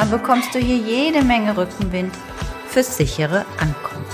dann 0.00 0.10
bekommst 0.10 0.54
du 0.54 0.58
hier 0.58 0.78
jede 0.78 1.22
Menge 1.22 1.54
Rückenwind 1.54 2.14
fürs 2.68 2.96
sichere 2.96 3.44
Ankommen. 3.58 4.06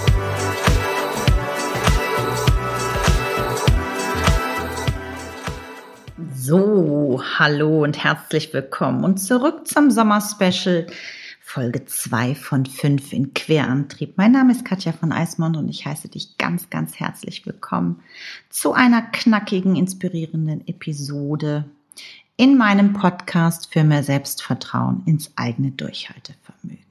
So, 6.34 7.22
hallo 7.38 7.84
und 7.84 8.02
herzlich 8.02 8.52
willkommen 8.52 9.04
und 9.04 9.18
zurück 9.18 9.68
zum 9.68 9.92
Sommerspecial 9.92 10.88
Folge 11.40 11.84
2 11.84 12.34
von 12.34 12.66
5 12.66 13.12
in 13.12 13.32
Querantrieb. 13.32 14.14
Mein 14.16 14.32
Name 14.32 14.50
ist 14.50 14.64
Katja 14.64 14.90
von 14.90 15.12
Eismond 15.12 15.56
und 15.56 15.68
ich 15.68 15.86
heiße 15.86 16.08
dich 16.08 16.36
ganz, 16.36 16.68
ganz 16.68 16.98
herzlich 16.98 17.46
willkommen 17.46 18.02
zu 18.50 18.72
einer 18.72 19.02
knackigen, 19.02 19.76
inspirierenden 19.76 20.66
Episode 20.66 21.66
in 22.36 22.58
meinem 22.58 22.92
Podcast 22.92 23.72
für 23.72 23.84
mehr 23.84 24.02
Selbstvertrauen 24.02 25.02
ins 25.06 25.32
eigene 25.36 25.70
Durchhaltevermögen. 25.70 26.84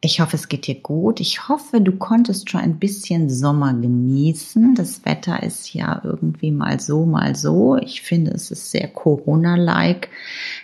Ich 0.00 0.20
hoffe, 0.20 0.36
es 0.36 0.48
geht 0.48 0.68
dir 0.68 0.76
gut. 0.76 1.18
Ich 1.18 1.48
hoffe, 1.48 1.80
du 1.80 1.90
konntest 1.90 2.50
schon 2.50 2.60
ein 2.60 2.78
bisschen 2.78 3.28
Sommer 3.28 3.74
genießen. 3.74 4.76
Das 4.76 5.04
Wetter 5.04 5.42
ist 5.42 5.74
ja 5.74 6.00
irgendwie 6.04 6.52
mal 6.52 6.78
so, 6.78 7.04
mal 7.04 7.34
so. 7.34 7.76
Ich 7.76 8.02
finde, 8.02 8.30
es 8.30 8.52
ist 8.52 8.70
sehr 8.70 8.86
Corona-like. 8.86 10.08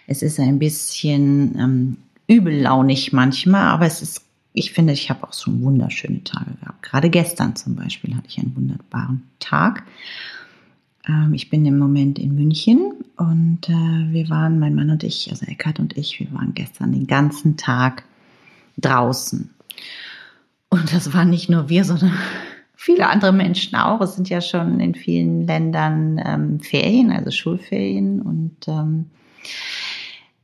Es 0.07 0.23
ist 0.23 0.39
ein 0.39 0.61
bisschen 0.61 1.59
ähm, 1.59 1.97
übellaunig 2.29 3.13
manchmal, 3.13 3.65
aber 3.65 3.87
es 3.87 4.03
ist, 4.03 4.23
ich 4.53 4.73
finde, 4.73 4.93
ich 4.93 5.11
habe 5.11 5.27
auch 5.27 5.33
schon 5.33 5.63
wunderschöne 5.63 6.23
Tage 6.23 6.53
gehabt. 6.61 6.85
Gerade 6.85 7.11
gestern 7.11 7.57
zum 7.57 7.75
Beispiel 7.75 8.15
hatte 8.15 8.29
ich 8.29 8.39
einen 8.39 8.55
wunderbaren 8.55 9.25
Tag. 9.41 9.83
Ähm, 11.09 11.35
ich 11.35 11.51
bin 11.51 11.65
im 11.67 11.79
Moment 11.79 12.19
in 12.19 12.35
München 12.35 12.93
und 13.17 13.69
äh, 13.69 14.13
wir 14.13 14.29
waren, 14.31 14.59
mein 14.59 14.75
Mann 14.75 14.91
und 14.91 15.05
ich, 15.05 15.31
also 15.31 15.47
Eckhard 15.47 15.81
und 15.81 15.97
ich, 15.97 16.21
wir 16.21 16.33
waren 16.33 16.55
gestern 16.55 16.93
den 16.93 17.07
ganzen 17.07 17.57
Tag 17.57 18.05
draußen. 18.79 19.55
Und 20.69 20.93
das 20.93 21.13
waren 21.13 21.31
nicht 21.31 21.49
nur 21.49 21.69
wir, 21.69 21.85
sondern 21.85 22.13
viele 22.75 23.09
andere 23.09 23.33
Menschen 23.33 23.77
auch. 23.77 24.01
Es 24.01 24.17
sind 24.17 24.29
ja 24.29 24.41
schon 24.41 24.81
in 24.81 24.95
vielen 24.95 25.47
Ländern 25.47 26.21
ähm, 26.25 26.61
Ferien, 26.61 27.13
also 27.13 27.31
Schulferien 27.31 28.21
und 28.21 28.57
ähm, 28.69 29.07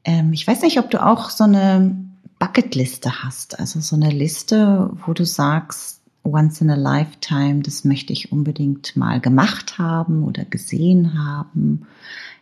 ähm, 0.04 0.32
ich 0.32 0.46
weiß 0.46 0.62
nicht, 0.62 0.78
ob 0.78 0.90
du 0.90 1.04
auch 1.04 1.30
so 1.30 1.44
eine 1.44 1.94
Bucketliste 2.38 3.22
hast, 3.22 3.58
also 3.58 3.80
so 3.80 3.96
eine 3.96 4.10
Liste, 4.10 4.90
wo 5.04 5.12
du 5.12 5.26
sagst, 5.26 5.99
once 6.22 6.60
in 6.60 6.70
a 6.70 6.76
lifetime, 6.76 7.62
das 7.62 7.84
möchte 7.84 8.12
ich 8.12 8.32
unbedingt 8.32 8.96
mal 8.96 9.20
gemacht 9.20 9.78
haben 9.78 10.22
oder 10.22 10.44
gesehen 10.44 11.18
haben, 11.18 11.86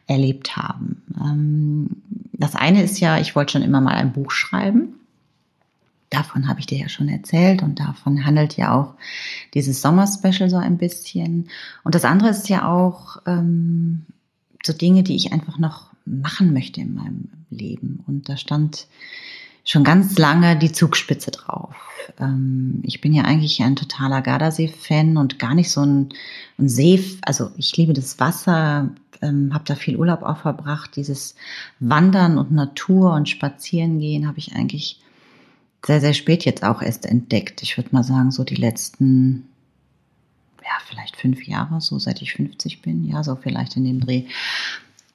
erlebt 0.07 0.57
haben. 0.57 1.03
Ähm, 1.21 1.89
das 2.33 2.55
eine 2.55 2.83
ist 2.83 3.01
ja, 3.01 3.19
ich 3.19 3.37
wollte 3.37 3.53
schon 3.53 3.63
immer 3.63 3.81
mal 3.81 3.95
ein 3.95 4.13
Buch 4.13 4.31
schreiben. 4.31 4.95
Davon 6.11 6.49
habe 6.49 6.61
ich 6.61 6.67
dir 6.67 6.79
ja 6.79 6.89
schon 6.89 7.09
erzählt 7.09 7.63
und 7.63 7.81
davon 7.81 8.25
handelt 8.25 8.57
ja 8.57 8.75
auch 8.75 8.95
dieses 9.53 9.83
Sommerspecial 9.83 10.49
so 10.49 10.57
ein 10.57 10.79
bisschen. 10.79 11.49
Und 11.85 11.95
das 11.95 12.05
andere 12.05 12.31
ist 12.31 12.49
ja 12.49 12.67
auch 12.67 13.19
ähm, 13.27 14.07
so 14.65 14.73
Dinge, 14.73 15.03
die 15.03 15.17
ich 15.17 15.33
einfach 15.33 15.59
noch 15.59 15.91
machen 16.07 16.55
möchte 16.55 16.81
in 16.81 16.95
meinem 16.95 17.29
Leben. 17.51 18.03
Und 18.07 18.29
da 18.29 18.39
stand 18.39 18.87
schon 19.69 19.85
ganz 19.85 20.17
lange 20.17 20.57
die 20.57 20.73
Zugspitze 20.73 21.31
drauf. 21.31 21.75
Ähm, 22.19 22.81
ich 22.85 23.03
bin 23.03 23.13
ja 23.13 23.25
eigentlich 23.25 23.63
ein 23.63 23.77
totaler 23.77 24.23
Gardasee-Fan 24.23 25.19
und 25.19 25.39
gar 25.39 25.55
nicht 25.55 25.71
so 25.71 25.83
ein, 25.83 26.09
ein 26.59 26.71
See, 26.71 27.05
also 27.21 27.51
ich 27.59 27.77
liebe 27.77 27.93
das 27.93 28.19
Wasser, 28.19 28.89
ähm, 29.21 29.53
habe 29.53 29.65
da 29.67 29.75
viel 29.75 29.99
Urlaub 29.99 30.23
auch 30.23 30.39
verbracht. 30.39 30.97
Dieses 30.97 31.35
Wandern 31.81 32.39
und 32.39 32.51
Natur 32.51 33.13
und 33.13 33.29
Spazierengehen 33.29 34.27
habe 34.27 34.39
ich 34.39 34.55
eigentlich 34.55 35.01
sehr, 35.85 36.01
sehr 36.01 36.15
spät 36.15 36.47
jetzt 36.47 36.65
auch 36.65 36.81
erst 36.81 37.05
entdeckt. 37.05 37.63
Ich 37.63 37.77
würde 37.77 37.91
mal 37.93 38.05
sagen, 38.05 38.31
so 38.31 38.45
die 38.45 38.55
letzten, 38.55 39.51
ja, 40.63 40.79
vielleicht 40.87 41.17
fünf 41.17 41.47
Jahre, 41.47 41.83
so 41.83 41.99
seit 41.99 42.23
ich 42.23 42.33
50 42.33 42.81
bin, 42.81 43.05
ja, 43.05 43.23
so 43.23 43.37
vielleicht 43.37 43.77
in 43.77 43.85
dem 43.85 44.01
Dreh. 44.01 44.25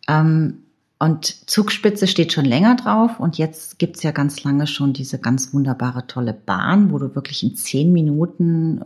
Ähm, 0.07 0.59
und 0.99 1.49
Zugspitze 1.49 2.07
steht 2.07 2.31
schon 2.31 2.45
länger 2.45 2.75
drauf 2.75 3.19
und 3.19 3.37
jetzt 3.37 3.77
gibt's 3.77 4.03
ja 4.03 4.11
ganz 4.11 4.43
lange 4.43 4.67
schon 4.67 4.93
diese 4.93 5.19
ganz 5.19 5.53
wunderbare 5.53 6.07
tolle 6.07 6.33
Bahn, 6.33 6.91
wo 6.91 6.97
du 6.97 7.13
wirklich 7.15 7.43
in 7.43 7.55
zehn 7.55 7.91
Minuten 7.91 8.81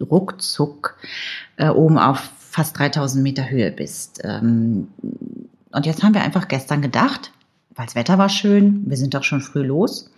ruckzuck 0.00 0.96
äh, 1.56 1.68
oben 1.68 1.98
auf 1.98 2.30
fast 2.38 2.78
3000 2.78 3.22
Meter 3.22 3.50
Höhe 3.50 3.72
bist. 3.72 4.20
Ähm, 4.24 4.88
und 5.72 5.86
jetzt 5.86 6.02
haben 6.02 6.14
wir 6.14 6.22
einfach 6.22 6.48
gestern 6.48 6.82
gedacht, 6.82 7.32
weil 7.74 7.86
das 7.86 7.94
Wetter 7.94 8.16
war 8.16 8.28
schön, 8.28 8.84
wir 8.86 8.96
sind 8.96 9.14
doch 9.14 9.24
schon 9.24 9.40
früh 9.40 9.62
los, 9.62 10.10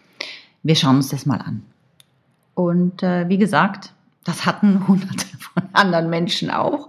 wir 0.63 0.75
schauen 0.77 0.97
uns 0.97 1.09
das 1.09 1.27
mal 1.27 1.41
an. 1.41 1.63
Und 2.55 3.03
äh, 3.03 3.29
wie 3.29 3.39
gesagt, 3.39 3.93
das 4.25 4.45
hatten 4.45 4.87
hunderte 4.89 5.27
von 5.39 5.63
anderen 5.73 6.11
Menschen 6.11 6.51
auch, 6.51 6.89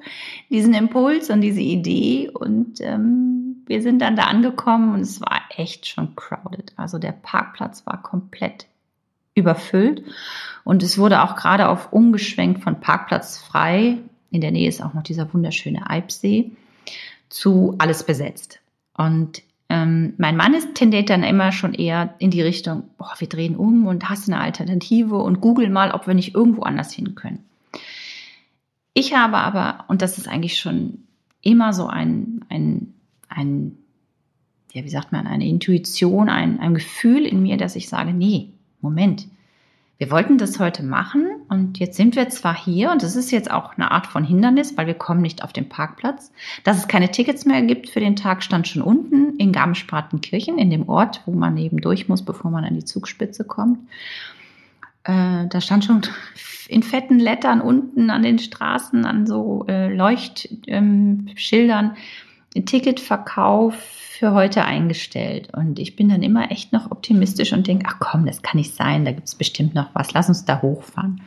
diesen 0.49 0.73
Impuls 0.73 1.29
und 1.29 1.41
diese 1.41 1.61
Idee 1.61 2.29
und 2.29 2.81
ähm, 2.81 3.36
wir 3.67 3.81
sind 3.81 3.99
dann 3.99 4.15
da 4.15 4.23
angekommen 4.23 4.93
und 4.93 5.01
es 5.01 5.21
war 5.21 5.41
echt 5.55 5.87
schon 5.87 6.15
crowded. 6.15 6.73
Also 6.75 6.97
der 6.97 7.11
Parkplatz 7.11 7.85
war 7.85 8.01
komplett 8.01 8.67
überfüllt 9.35 10.03
und 10.63 10.83
es 10.83 10.97
wurde 10.97 11.23
auch 11.23 11.35
gerade 11.35 11.69
auf 11.69 11.93
umgeschwenkt 11.93 12.63
von 12.63 12.79
Parkplatz 12.79 13.37
frei. 13.37 13.97
In 14.31 14.41
der 14.41 14.51
Nähe 14.51 14.67
ist 14.67 14.81
auch 14.81 14.93
noch 14.93 15.03
dieser 15.03 15.33
wunderschöne 15.33 15.89
Eibsee 15.89 16.51
zu 17.29 17.75
alles 17.77 18.03
besetzt. 18.03 18.59
Und 18.95 19.41
ähm, 19.69 20.13
mein 20.17 20.37
Mann 20.37 20.53
ist 20.53 20.75
tendiert 20.75 21.09
dann 21.09 21.23
immer 21.23 21.51
schon 21.51 21.73
eher 21.73 22.13
in 22.19 22.31
die 22.31 22.41
Richtung, 22.41 22.83
boah, 22.97 23.13
wir 23.17 23.27
drehen 23.27 23.55
um 23.55 23.85
und 23.85 24.09
hast 24.09 24.27
eine 24.27 24.39
Alternative 24.39 25.17
und 25.17 25.41
google 25.41 25.69
mal, 25.69 25.91
ob 25.91 26.07
wir 26.07 26.13
nicht 26.13 26.35
irgendwo 26.35 26.63
anders 26.63 26.91
hin 26.93 27.15
können. 27.15 27.43
Ich 28.93 29.13
habe 29.13 29.37
aber, 29.37 29.85
und 29.89 30.01
das 30.01 30.17
ist 30.17 30.27
eigentlich 30.27 30.59
schon 30.59 31.03
immer 31.41 31.73
so 31.73 31.87
ein, 31.87 32.45
ein 32.49 32.93
ein, 33.37 33.77
ja, 34.73 34.83
wie 34.83 34.89
sagt 34.89 35.11
man, 35.11 35.27
eine 35.27 35.47
Intuition, 35.47 36.29
ein, 36.29 36.59
ein 36.59 36.73
Gefühl 36.73 37.25
in 37.25 37.41
mir, 37.41 37.57
dass 37.57 37.75
ich 37.75 37.87
sage, 37.87 38.13
nee, 38.13 38.49
Moment, 38.81 39.27
wir 39.99 40.11
wollten 40.11 40.37
das 40.37 40.59
heute 40.59 40.83
machen 40.83 41.25
und 41.49 41.79
jetzt 41.79 41.97
sind 41.97 42.15
wir 42.15 42.29
zwar 42.29 42.55
hier 42.55 42.91
und 42.91 43.01
das 43.01 43.15
ist 43.15 43.31
jetzt 43.31 43.49
auch 43.49 43.77
eine 43.77 43.89
Art 43.89 44.05
von 44.05 44.23
Hindernis, 44.23 44.77
weil 44.77 44.85
wir 44.85 44.93
kommen 44.93 45.21
nicht 45.21 45.43
auf 45.43 45.53
den 45.53 45.69
Parkplatz. 45.69 46.31
Dass 46.63 46.77
es 46.77 46.87
keine 46.87 47.09
Tickets 47.09 47.45
mehr 47.45 47.63
gibt 47.63 47.89
für 47.89 47.99
den 47.99 48.15
Tag 48.15 48.43
stand 48.43 48.67
schon 48.67 48.83
unten 48.83 49.37
in 49.37 49.51
Garmisch-Partenkirchen, 49.51 50.59
in 50.59 50.69
dem 50.69 50.87
Ort, 50.87 51.21
wo 51.25 51.31
man 51.31 51.57
eben 51.57 51.81
durch 51.81 52.07
muss, 52.07 52.21
bevor 52.23 52.51
man 52.51 52.63
an 52.63 52.75
die 52.75 52.85
Zugspitze 52.85 53.43
kommt. 53.43 53.79
Äh, 55.03 55.47
da 55.47 55.61
stand 55.61 55.85
schon 55.85 56.01
in 56.67 56.83
fetten 56.83 57.17
Lettern 57.17 57.59
unten 57.59 58.11
an 58.11 58.21
den 58.21 58.37
Straßen, 58.37 59.03
an 59.03 59.25
so 59.25 59.65
äh, 59.67 59.91
Leuchtschildern, 59.91 60.55
ähm, 60.67 61.95
Ticketverkauf 62.53 63.75
für 63.75 64.33
heute 64.33 64.65
eingestellt. 64.65 65.53
Und 65.53 65.79
ich 65.79 65.95
bin 65.95 66.09
dann 66.09 66.23
immer 66.23 66.51
echt 66.51 66.73
noch 66.73 66.91
optimistisch 66.91 67.53
und 67.53 67.67
denke, 67.67 67.85
ach 67.87 67.97
komm, 67.99 68.25
das 68.25 68.41
kann 68.41 68.57
nicht 68.57 68.75
sein, 68.75 69.05
da 69.05 69.11
gibt 69.11 69.27
es 69.27 69.35
bestimmt 69.35 69.75
noch 69.75 69.89
was, 69.93 70.13
lass 70.13 70.29
uns 70.29 70.45
da 70.45 70.61
hochfahren. 70.61 71.21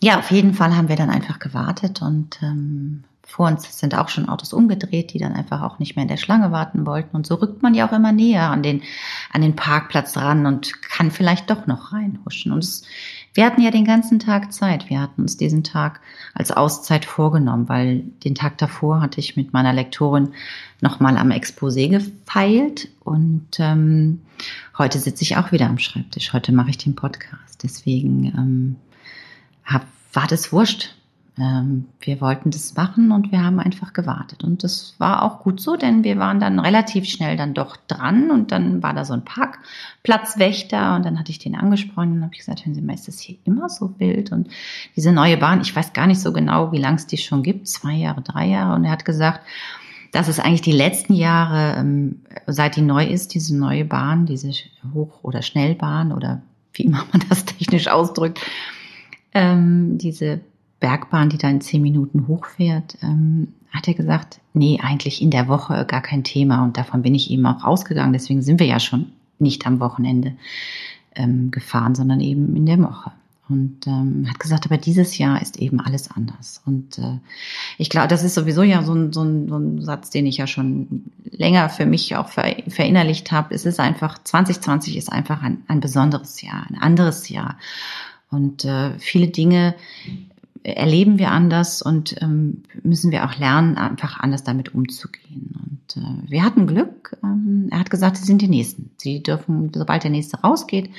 Ja, 0.00 0.18
auf 0.18 0.30
jeden 0.30 0.54
Fall 0.54 0.76
haben 0.76 0.88
wir 0.88 0.96
dann 0.96 1.10
einfach 1.10 1.38
gewartet 1.38 2.02
und 2.02 2.40
ähm, 2.42 3.04
vor 3.24 3.46
uns 3.46 3.78
sind 3.78 3.94
auch 3.94 4.08
schon 4.08 4.28
Autos 4.28 4.52
umgedreht, 4.52 5.12
die 5.12 5.18
dann 5.18 5.32
einfach 5.32 5.62
auch 5.62 5.78
nicht 5.78 5.96
mehr 5.96 6.02
in 6.02 6.08
der 6.08 6.16
Schlange 6.16 6.52
warten 6.52 6.86
wollten. 6.86 7.16
Und 7.16 7.26
so 7.26 7.36
rückt 7.36 7.62
man 7.62 7.72
ja 7.72 7.88
auch 7.88 7.92
immer 7.92 8.12
näher 8.12 8.50
an 8.50 8.62
den, 8.62 8.82
an 9.32 9.42
den 9.42 9.56
Parkplatz 9.56 10.16
ran 10.16 10.44
und 10.44 10.82
kann 10.82 11.10
vielleicht 11.10 11.48
doch 11.48 11.66
noch 11.66 11.92
reinhuschen. 11.92 12.52
Und 12.52 12.58
es 12.58 12.84
wir 13.34 13.46
hatten 13.46 13.62
ja 13.62 13.70
den 13.70 13.84
ganzen 13.84 14.18
Tag 14.18 14.52
Zeit. 14.52 14.90
Wir 14.90 15.00
hatten 15.00 15.22
uns 15.22 15.36
diesen 15.36 15.64
Tag 15.64 16.00
als 16.34 16.50
Auszeit 16.50 17.04
vorgenommen, 17.04 17.68
weil 17.68 18.00
den 18.24 18.34
Tag 18.34 18.58
davor 18.58 19.00
hatte 19.00 19.20
ich 19.20 19.36
mit 19.36 19.52
meiner 19.52 19.72
Lektorin 19.72 20.34
nochmal 20.80 21.16
am 21.16 21.30
Exposé 21.30 21.88
gefeilt 21.88 22.88
und 23.00 23.48
ähm, 23.58 24.20
heute 24.76 24.98
sitze 24.98 25.22
ich 25.22 25.36
auch 25.36 25.52
wieder 25.52 25.66
am 25.66 25.78
Schreibtisch. 25.78 26.32
Heute 26.32 26.52
mache 26.52 26.70
ich 26.70 26.78
den 26.78 26.94
Podcast. 26.94 27.62
Deswegen 27.62 28.26
ähm, 28.26 28.76
hab, 29.64 29.86
war 30.12 30.26
das 30.26 30.52
wurscht. 30.52 30.94
Ähm, 31.38 31.86
wir 32.00 32.20
wollten 32.20 32.50
das 32.50 32.76
machen 32.76 33.10
und 33.10 33.32
wir 33.32 33.42
haben 33.42 33.58
einfach 33.58 33.94
gewartet. 33.94 34.44
Und 34.44 34.62
das 34.64 34.94
war 34.98 35.22
auch 35.22 35.40
gut 35.40 35.60
so, 35.60 35.76
denn 35.76 36.04
wir 36.04 36.18
waren 36.18 36.40
dann 36.40 36.58
relativ 36.60 37.06
schnell 37.06 37.38
dann 37.38 37.54
doch 37.54 37.76
dran 37.88 38.30
und 38.30 38.52
dann 38.52 38.82
war 38.82 38.92
da 38.92 39.06
so 39.06 39.14
ein 39.14 39.24
Parkplatzwächter 39.24 40.94
und 40.94 41.06
dann 41.06 41.18
hatte 41.18 41.30
ich 41.30 41.38
den 41.38 41.54
angesprochen 41.54 42.12
und 42.12 42.22
habe 42.22 42.36
gesagt, 42.36 42.66
hören 42.66 42.74
Sie 42.74 42.82
mal, 42.82 42.92
ist 42.92 43.08
das 43.08 43.18
hier 43.18 43.36
immer 43.44 43.70
so 43.70 43.98
wild? 43.98 44.30
Und 44.30 44.48
diese 44.94 45.12
neue 45.12 45.38
Bahn, 45.38 45.62
ich 45.62 45.74
weiß 45.74 45.94
gar 45.94 46.06
nicht 46.06 46.20
so 46.20 46.34
genau, 46.34 46.70
wie 46.70 46.78
lang 46.78 46.96
es 46.96 47.06
die 47.06 47.16
schon 47.16 47.42
gibt, 47.42 47.66
zwei 47.66 47.94
Jahre, 47.94 48.20
drei 48.20 48.48
Jahre. 48.48 48.74
Und 48.74 48.84
er 48.84 48.90
hat 48.90 49.06
gesagt, 49.06 49.40
dass 50.12 50.28
es 50.28 50.38
eigentlich 50.38 50.60
die 50.60 50.72
letzten 50.72 51.14
Jahre, 51.14 51.78
ähm, 51.78 52.20
seit 52.46 52.76
die 52.76 52.82
neu 52.82 53.06
ist, 53.06 53.32
diese 53.32 53.56
neue 53.56 53.86
Bahn, 53.86 54.26
diese 54.26 54.50
Hoch- 54.92 55.20
oder 55.22 55.40
Schnellbahn 55.40 56.12
oder 56.12 56.42
wie 56.74 56.82
immer 56.82 57.06
man 57.10 57.24
das 57.30 57.46
technisch 57.46 57.88
ausdrückt, 57.88 58.38
ähm, 59.32 59.96
diese 59.96 60.42
Bergbahn, 60.82 61.30
die 61.30 61.38
da 61.38 61.48
in 61.48 61.60
zehn 61.60 61.80
Minuten 61.80 62.26
hochfährt, 62.26 62.98
ähm, 63.02 63.54
hat 63.70 63.88
er 63.88 63.94
gesagt, 63.94 64.40
nee, 64.52 64.80
eigentlich 64.82 65.22
in 65.22 65.30
der 65.30 65.48
Woche 65.48 65.86
gar 65.86 66.02
kein 66.02 66.24
Thema. 66.24 66.62
Und 66.64 66.76
davon 66.76 67.02
bin 67.02 67.14
ich 67.14 67.30
eben 67.30 67.46
auch 67.46 67.64
ausgegangen. 67.64 68.12
Deswegen 68.12 68.42
sind 68.42 68.60
wir 68.60 68.66
ja 68.66 68.80
schon 68.80 69.12
nicht 69.38 69.66
am 69.66 69.80
Wochenende 69.80 70.34
ähm, 71.14 71.50
gefahren, 71.52 71.94
sondern 71.94 72.20
eben 72.20 72.54
in 72.56 72.66
der 72.66 72.80
Woche. 72.80 73.12
Und 73.48 73.86
ähm, 73.86 74.26
hat 74.28 74.40
gesagt, 74.40 74.66
aber 74.66 74.76
dieses 74.76 75.18
Jahr 75.18 75.40
ist 75.40 75.58
eben 75.58 75.78
alles 75.78 76.10
anders. 76.10 76.60
Und 76.66 76.98
äh, 76.98 77.18
ich 77.78 77.88
glaube, 77.88 78.08
das 78.08 78.24
ist 78.24 78.34
sowieso 78.34 78.62
ja 78.62 78.82
so 78.82 78.94
ein, 78.94 79.12
so, 79.12 79.22
ein, 79.22 79.48
so 79.48 79.56
ein 79.56 79.80
Satz, 79.82 80.10
den 80.10 80.26
ich 80.26 80.38
ja 80.38 80.46
schon 80.48 81.04
länger 81.30 81.68
für 81.68 81.86
mich 81.86 82.16
auch 82.16 82.28
ver 82.28 82.56
verinnerlicht 82.68 83.30
habe. 83.30 83.54
Es 83.54 83.66
ist 83.66 83.78
einfach, 83.78 84.22
2020 84.22 84.96
ist 84.96 85.12
einfach 85.12 85.42
ein, 85.42 85.62
ein 85.68 85.80
besonderes 85.80 86.42
Jahr, 86.42 86.66
ein 86.68 86.76
anderes 86.76 87.28
Jahr. 87.28 87.56
Und 88.30 88.64
äh, 88.64 88.98
viele 88.98 89.28
Dinge 89.28 89.74
erleben 90.64 91.18
wir 91.18 91.30
anders 91.30 91.82
und 91.82 92.20
ähm, 92.22 92.62
müssen 92.82 93.10
wir 93.10 93.24
auch 93.24 93.36
lernen, 93.36 93.76
einfach 93.76 94.20
anders 94.20 94.44
damit 94.44 94.74
umzugehen. 94.74 95.54
Und 95.60 96.02
äh, 96.02 96.30
wir 96.30 96.44
hatten 96.44 96.66
Glück. 96.66 97.16
Ähm, 97.22 97.68
er 97.70 97.80
hat 97.80 97.90
gesagt, 97.90 98.16
sie 98.16 98.24
sind 98.24 98.42
die 98.42 98.48
Nächsten. 98.48 98.90
Sie 98.96 99.22
dürfen, 99.22 99.72
sobald 99.74 100.04
der 100.04 100.10
Nächste 100.10 100.40
rausgeht, 100.40 100.90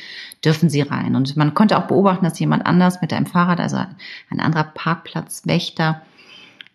dürfen 0.43 0.69
sie 0.69 0.81
rein. 0.81 1.15
Und 1.15 1.37
man 1.37 1.53
konnte 1.53 1.77
auch 1.77 1.87
beobachten, 1.87 2.25
dass 2.25 2.39
jemand 2.39 2.65
anders 2.65 3.01
mit 3.01 3.13
einem 3.13 3.25
Fahrrad, 3.25 3.59
also 3.59 3.77
ein 4.29 4.39
anderer 4.39 4.65
Parkplatzwächter, 4.65 6.01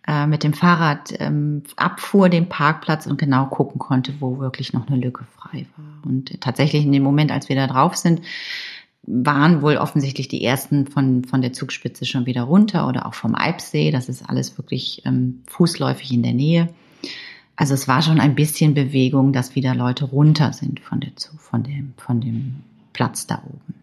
äh, 0.06 0.26
mit 0.26 0.42
dem 0.42 0.54
Fahrrad 0.54 1.12
ähm, 1.18 1.64
abfuhr 1.76 2.30
den 2.30 2.48
Parkplatz 2.48 3.06
und 3.06 3.18
genau 3.18 3.44
gucken 3.46 3.78
konnte, 3.78 4.14
wo 4.20 4.38
wirklich 4.38 4.72
noch 4.72 4.88
eine 4.88 4.96
Lücke 4.96 5.26
frei 5.36 5.66
war. 5.76 6.10
Und 6.10 6.40
tatsächlich 6.40 6.86
in 6.86 6.92
dem 6.92 7.02
Moment, 7.02 7.30
als 7.30 7.50
wir 7.50 7.56
da 7.56 7.66
drauf 7.66 7.96
sind, 7.96 8.22
waren 9.10 9.62
wohl 9.62 9.76
offensichtlich 9.76 10.28
die 10.28 10.44
ersten 10.44 10.86
von, 10.86 11.24
von 11.24 11.40
der 11.40 11.52
Zugspitze 11.52 12.04
schon 12.04 12.26
wieder 12.26 12.42
runter 12.42 12.86
oder 12.86 13.06
auch 13.06 13.14
vom 13.14 13.34
Alpsee. 13.34 13.90
Das 13.90 14.08
ist 14.08 14.28
alles 14.28 14.58
wirklich 14.58 15.02
ähm, 15.06 15.42
fußläufig 15.46 16.12
in 16.12 16.22
der 16.22 16.34
Nähe. 16.34 16.68
Also 17.56 17.74
es 17.74 17.88
war 17.88 18.02
schon 18.02 18.20
ein 18.20 18.34
bisschen 18.34 18.74
Bewegung, 18.74 19.32
dass 19.32 19.54
wieder 19.54 19.74
Leute 19.74 20.04
runter 20.04 20.52
sind 20.52 20.80
von, 20.80 21.00
der, 21.00 21.10
von, 21.38 21.62
dem, 21.62 21.94
von 21.96 22.20
dem 22.20 22.56
Platz 22.92 23.26
da 23.26 23.42
oben. 23.44 23.74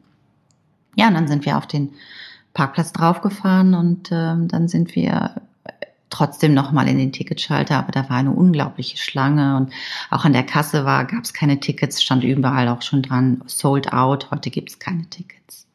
Ja, 0.95 1.07
und 1.07 1.16
dann 1.16 1.27
sind 1.27 1.45
wir 1.45 1.57
auf 1.57 1.68
den 1.68 1.89
Parkplatz 2.54 2.94
draufgefahren 2.94 3.74
und 3.74 4.10
ähm, 4.12 4.48
dann 4.48 4.68
sind 4.68 4.95
wir 4.95 5.42
trotzdem 6.09 6.53
nochmal 6.53 6.87
in 6.87 6.97
den 6.97 7.11
Ticketschalter, 7.11 7.77
aber 7.77 7.91
da 7.91 8.09
war 8.09 8.17
eine 8.17 8.31
unglaubliche 8.31 8.97
Schlange 8.97 9.57
und 9.57 9.71
auch 10.09 10.25
an 10.25 10.33
der 10.33 10.43
Kasse 10.43 10.85
war, 10.85 11.05
gab 11.05 11.23
es 11.23 11.33
keine 11.33 11.59
Tickets, 11.59 12.01
stand 12.01 12.23
überall 12.23 12.67
auch 12.69 12.81
schon 12.81 13.01
dran, 13.01 13.41
sold 13.47 13.91
out, 13.91 14.31
heute 14.31 14.49
gibt 14.49 14.69
es 14.69 14.79
keine 14.79 15.09
Tickets. 15.09 15.67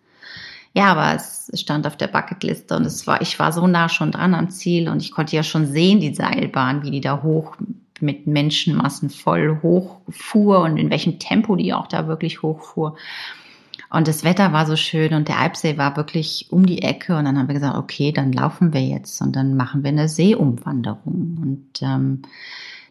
Ja, 0.72 0.92
aber 0.92 1.14
es 1.16 1.50
stand 1.60 1.86
auf 1.86 1.96
der 1.96 2.06
Bucketliste 2.06 2.76
und 2.76 2.84
es 2.86 3.06
war, 3.06 3.20
ich 3.20 3.38
war 3.38 3.52
so 3.52 3.66
nah 3.66 3.88
schon 3.88 4.12
dran 4.12 4.34
am 4.34 4.50
Ziel 4.50 4.88
und 4.88 5.02
ich 5.02 5.10
konnte 5.10 5.34
ja 5.34 5.42
schon 5.42 5.66
sehen, 5.66 6.00
die 6.00 6.14
Seilbahn, 6.14 6.82
wie 6.84 6.92
die 6.92 7.00
da 7.00 7.22
hoch 7.22 7.56
mit 8.00 8.26
Menschenmassen 8.26 9.10
voll 9.10 9.58
hochfuhr 9.62 10.60
und 10.60 10.76
in 10.76 10.90
welchem 10.90 11.18
Tempo 11.18 11.56
die 11.56 11.74
auch 11.74 11.86
da 11.86 12.06
wirklich 12.06 12.42
hochfuhr. 12.42 12.96
Und 13.92 14.06
das 14.06 14.22
Wetter 14.22 14.52
war 14.52 14.66
so 14.66 14.76
schön 14.76 15.14
und 15.14 15.26
der 15.26 15.38
Alpsee 15.38 15.76
war 15.76 15.96
wirklich 15.96 16.46
um 16.50 16.64
die 16.64 16.82
Ecke. 16.82 17.16
Und 17.16 17.24
dann 17.24 17.36
haben 17.36 17.48
wir 17.48 17.54
gesagt, 17.54 17.76
okay, 17.76 18.12
dann 18.12 18.32
laufen 18.32 18.72
wir 18.72 18.82
jetzt 18.82 19.20
und 19.20 19.34
dann 19.34 19.56
machen 19.56 19.82
wir 19.82 19.88
eine 19.88 20.08
Seeumwanderung. 20.08 21.38
Und 21.42 21.82
ähm, 21.82 22.22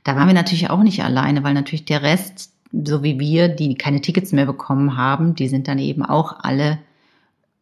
da 0.04 0.18
waren 0.18 0.28
wir 0.28 0.34
natürlich 0.34 0.70
auch 0.70 0.84
nicht 0.84 1.02
alleine, 1.02 1.44
weil 1.44 1.54
natürlich 1.54 1.86
der 1.86 2.02
Rest, 2.02 2.52
so 2.74 3.02
wie 3.02 3.18
wir, 3.18 3.48
die 3.48 3.76
keine 3.76 4.02
Tickets 4.02 4.34
mehr 4.34 4.46
bekommen 4.46 4.98
haben, 4.98 5.36
die 5.36 5.48
sind 5.48 5.70
dann 5.70 5.80
eben 5.80 6.04
auch 6.04 6.38
alle 6.42 6.80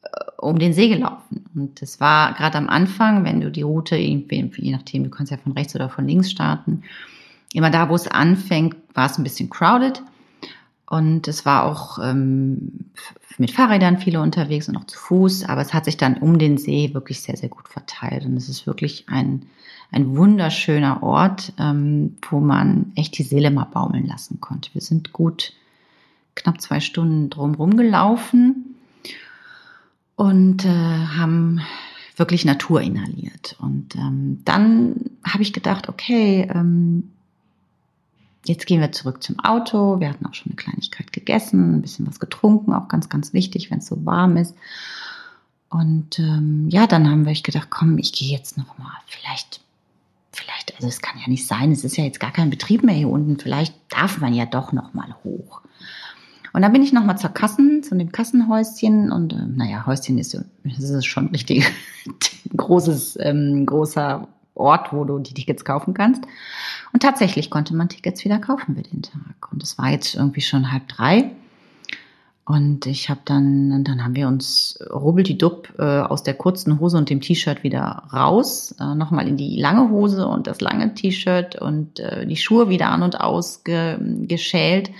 äh, 0.02 0.08
um 0.38 0.58
den 0.58 0.74
See 0.74 0.90
gelaufen. 0.90 1.46
Und 1.54 1.80
das 1.84 2.00
war 2.00 2.34
gerade 2.34 2.58
am 2.58 2.70
Anfang, 2.70 3.24
wenn 3.24 3.40
du 3.40 3.52
die 3.52 3.62
Route, 3.62 3.98
irgendwie, 3.98 4.50
je 4.58 4.72
nachdem, 4.72 5.04
du 5.04 5.12
kannst 5.12 5.32
ja 5.32 5.38
von 5.38 5.52
rechts 5.52 5.76
oder 5.76 5.90
von 5.90 6.08
links 6.08 6.32
starten, 6.32 6.82
immer 7.54 7.70
da, 7.70 7.88
wo 7.88 7.94
es 7.94 8.08
anfängt, 8.08 8.76
war 8.96 9.06
es 9.06 9.20
ein 9.20 9.24
bisschen 9.24 9.52
crowded. 9.52 10.02
Und 10.90 11.28
es 11.28 11.46
war 11.46 11.66
auch 11.66 12.00
ähm, 12.02 12.92
mit 13.38 13.52
Fahrrädern 13.52 13.98
viele 13.98 14.22
unterwegs 14.22 14.70
und 14.70 14.78
auch 14.78 14.86
zu 14.86 14.98
Fuß, 14.98 15.44
aber 15.44 15.62
es 15.62 15.74
hat 15.74 15.86
sich 15.86 15.98
dann 15.98 16.16
um 16.18 16.40
den 16.40 16.58
See 16.58 16.94
wirklich 16.94 17.22
sehr, 17.22 17.36
sehr 17.36 17.50
gut 17.50 17.68
verteilt. 17.68 18.26
Und 18.26 18.38
es 18.38 18.48
ist 18.48 18.66
wirklich 18.66 19.06
ein, 19.10 19.48
ein 19.92 20.16
wunderschöner 20.16 21.04
Ort, 21.04 21.52
ähm, 21.60 22.16
wo 22.30 22.40
man 22.40 22.94
echt 22.96 23.18
die 23.18 23.24
Seele 23.24 23.52
mal 23.52 23.66
baumeln 23.66 24.08
lassen 24.08 24.40
konnte. 24.40 24.74
Wir 24.74 24.82
sind 24.82 25.12
gut 25.12 25.54
knapp 26.36 26.62
zwei 26.62 26.80
Stunden 26.80 27.30
drumherum 27.30 27.76
gelaufen 27.76 28.76
und 30.16 30.64
äh, 30.64 30.70
haben 30.70 31.60
wirklich 32.16 32.46
Natur 32.46 32.82
inhaliert. 32.82 33.58
Und 33.60 33.96
ähm, 33.96 34.42
dann 34.46 34.96
habe 35.26 35.44
ich 35.44 35.52
gedacht, 35.52 35.90
okay, 35.90 36.48
ähm, 36.50 37.12
Jetzt 38.48 38.66
gehen 38.66 38.82
wir 38.82 38.92
zurück 38.92 39.22
zum 39.22 39.40
Auto. 39.40 40.00
Wir 40.00 40.10
hatten 40.10 40.26
auch 40.26 40.34
schon 40.34 40.52
eine 40.52 40.56
Kleinigkeit 40.56 41.12
gegessen, 41.12 41.78
ein 41.78 41.82
bisschen 41.82 42.08
was 42.08 42.20
getrunken, 42.20 42.74
auch 42.74 42.88
ganz, 42.88 43.10
ganz 43.10 43.34
wichtig, 43.34 43.70
wenn 43.72 43.80
es 43.80 43.88
so 43.88 44.06
warm 44.06 44.38
ist. 44.38 44.56
Und 45.70 46.18
ähm, 46.20 46.68
ja, 46.70 46.88
dann 46.88 47.10
haben 47.10 47.26
wir 47.26 47.34
gedacht, 47.34 47.70
komm, 47.70 47.98
ich 47.98 48.14
gehe 48.14 48.32
jetzt 48.32 48.58
noch 48.58 48.78
mal. 48.78 48.94
Vielleicht, 49.08 49.62
vielleicht, 50.32 50.74
also 50.76 50.88
es 50.88 51.02
kann 51.02 51.20
ja 51.20 51.28
nicht 51.28 51.46
sein. 51.46 51.72
Es 51.72 51.84
ist 51.84 51.98
ja 51.98 52.06
jetzt 52.06 52.20
gar 52.20 52.32
kein 52.32 52.50
Betrieb 52.50 52.84
mehr 52.84 52.96
hier 52.96 53.10
unten. 53.10 53.38
Vielleicht 53.38 53.76
darf 53.90 54.20
man 54.20 54.34
ja 54.34 54.46
doch 54.46 54.72
noch 54.72 54.94
mal 54.94 55.16
hoch. 55.24 55.62
Und 56.54 56.62
dann 56.62 56.72
bin 56.72 56.82
ich 56.82 56.94
noch 56.94 57.04
mal 57.04 57.18
zur 57.18 57.32
Kassen, 57.32 57.84
zu 57.84 57.96
dem 57.96 58.12
Kassenhäuschen 58.12 59.12
und 59.12 59.34
äh, 59.34 59.46
naja, 59.46 59.86
Häuschen 59.86 60.18
ist, 60.18 60.34
ist 60.64 61.06
schon 61.06 61.28
richtig 61.28 61.66
großes, 62.56 63.18
ähm, 63.22 63.66
großer 63.66 64.28
Ort, 64.58 64.94
wo 64.94 65.04
du 65.06 65.20
die 65.20 65.34
Tickets 65.34 65.66
kaufen 65.66 65.94
kannst. 65.94 66.24
Und 66.94 67.02
tatsächlich 67.02 67.50
konnte 67.50 67.76
man 67.76 67.90
Tickets 67.90 68.24
wieder 68.26 68.40
kaufen 68.40 68.76
für 68.76 68.84
den 68.84 69.02
Tag. 69.02 69.52
Und 69.52 69.64
es 69.64 69.78
war 69.78 69.90
jetzt 69.90 70.16
irgendwie 70.16 70.42
schon 70.42 70.72
halb 70.72 70.88
drei. 70.88 71.32
Und 72.48 72.86
ich 72.86 73.10
habe 73.10 73.20
dann, 73.26 73.84
dann 73.84 74.06
haben 74.06 74.16
wir 74.16 74.30
uns 74.30 74.80
rubbeldidupp 74.90 75.74
äh, 75.80 76.00
aus 76.00 76.24
der 76.24 76.34
kurzen 76.34 76.80
Hose 76.80 76.98
und 76.98 77.10
dem 77.10 77.20
T-Shirt 77.20 77.62
wieder 77.64 78.04
raus, 78.14 78.74
äh, 78.80 78.96
nochmal 78.96 79.28
in 79.28 79.36
die 79.36 79.60
lange 79.60 79.90
Hose 79.90 80.26
und 80.26 80.48
das 80.48 80.62
lange 80.62 80.94
T-Shirt 80.94 81.62
und 81.62 82.00
äh, 82.00 82.26
die 82.26 82.38
Schuhe 82.38 82.70
wieder 82.70 82.88
an 82.88 83.04
und 83.04 83.20
aus 83.20 83.66
ge 83.66 83.98
geschält 84.28 84.92